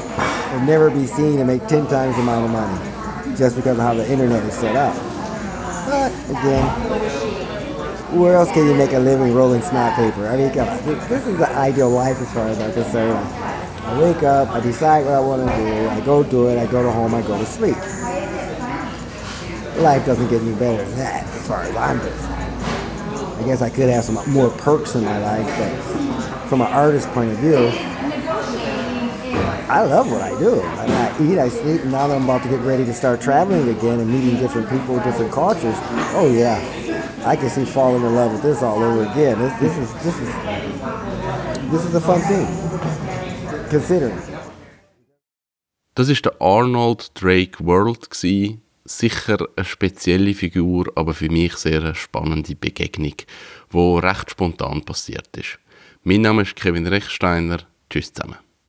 and 0.52 0.67
never 0.67 0.91
be 0.91 1.08
seen 1.08 1.39
and 1.39 1.47
make 1.47 1.65
10 1.67 1.88
times 1.88 2.15
the 2.17 2.21
amount 2.21 2.45
of 2.45 2.52
money 2.52 3.36
just 3.36 3.56
because 3.56 3.80
of 3.80 3.84
how 3.84 3.95
the 3.95 4.08
internet 4.12 4.43
is 4.43 4.54
set 4.54 4.75
up. 4.75 4.95
But 5.89 6.12
again, 6.30 7.18
where 8.12 8.36
else 8.36 8.52
can 8.52 8.65
you 8.65 8.74
make 8.74 8.93
a 8.93 9.00
living 9.00 9.34
rolling 9.34 9.62
snot 9.62 9.95
paper? 9.95 10.28
I 10.28 10.38
mean, 10.38 10.52
come 10.52 10.67
on. 10.67 10.84
This, 11.10 11.28
is 11.28 11.38
the 11.38 11.50
ideal 11.50 11.89
life 11.89 12.19
as 12.19 12.34
far 12.34 12.48
as 12.48 12.60
I'm 12.60 12.74
concerned. 12.74 13.17
I 13.17 14.02
wake 14.02 14.24
up, 14.24 14.50
I 14.50 14.60
decide 14.60 15.06
what 15.06 15.13
I 15.13 15.19
want 15.19 15.50
to 15.50 15.56
do, 15.56 15.89
I 15.89 16.00
go 16.02 16.24
do 16.24 16.48
it, 16.50 16.58
I 16.58 16.65
go 16.65 16.84
to 16.84 16.91
home, 16.91 17.13
I 17.13 17.22
go 17.22 17.38
to 17.38 17.45
sleep. 17.45 17.78
Life 19.82 20.06
doesn't 20.06 20.28
get 20.30 20.41
any 20.41 20.54
better 20.56 20.84
than 20.84 20.98
that 20.98 21.24
as 21.24 21.48
far 21.48 21.63
as 21.63 21.76
I'm 21.76 22.00
concerned. 22.00 23.39
I 23.39 23.43
guess 23.45 23.62
I 23.62 23.69
could 23.69 23.89
have 23.89 24.04
some 24.04 24.15
more 24.32 24.50
perks 24.50 24.95
in 24.95 25.06
my 25.06 25.17
life, 25.19 25.48
but 25.58 26.50
from 26.50 26.62
an 26.62 26.67
artist's 26.67 27.10
point 27.13 27.32
of 27.32 27.38
view, 27.38 27.72
I 29.69 29.84
love 29.84 30.12
what 30.12 30.22
I 30.22 30.38
do. 30.39 30.60
I, 30.62 30.86
I 30.86 31.24
eat, 31.24 31.38
I 31.38 31.48
sleep, 31.48 31.82
and 31.82 31.91
now 31.91 32.08
that 32.08 32.15
I'm 32.15 32.24
about 32.24 32.41
to 32.43 32.50
get 32.50 32.60
ready 32.62 32.86
to 32.86 32.93
start 32.93 33.22
traveling 33.22 33.69
again 33.69 34.00
and 34.00 34.12
meeting 34.12 34.39
different 34.39 34.69
people, 34.69 34.98
different 34.98 35.32
cultures, 35.32 35.76
oh 36.15 36.30
yeah, 36.32 36.60
I 37.25 37.36
can 37.36 37.49
see 37.49 37.65
falling 37.65 38.03
in 38.03 38.15
love 38.15 38.32
with 38.32 38.41
this 38.41 38.63
all 38.63 38.82
over 38.82 39.03
again. 39.03 39.39
This, 39.39 39.53
this 39.60 39.77
is 39.77 39.93
this 40.03 40.17
is 40.19 40.29
this 41.69 41.86
is 41.86 41.95
a 41.95 42.01
fun 42.01 42.21
thing. 42.21 42.47
Considering. 43.69 44.17
Das 45.95 46.08
ist 46.08 46.23
der 46.23 46.41
Arnold 46.41 47.12
Drake 47.15 47.60
World 47.60 48.10
gsi. 48.10 48.60
Sicher 48.86 49.38
eine 49.55 49.65
spezielle 49.65 50.34
Figur, 50.34 50.86
aber 50.95 51.13
für 51.13 51.29
mich 51.29 51.55
sehr 51.58 51.82
eine 51.82 51.93
spannende 51.93 52.55
Begegnung, 52.55 53.15
wo 53.69 53.99
recht 53.99 54.32
spontan 54.32 54.84
passiert 54.84 55.36
ist. 55.38 55.60
Mein 56.03 56.21
Name 56.21 56.43
ist 56.43 56.55
Kevin 56.55 56.88
Rechsteiner. 56.88 57.60
Tschüss 57.89 58.13
zusammen. 58.13 58.38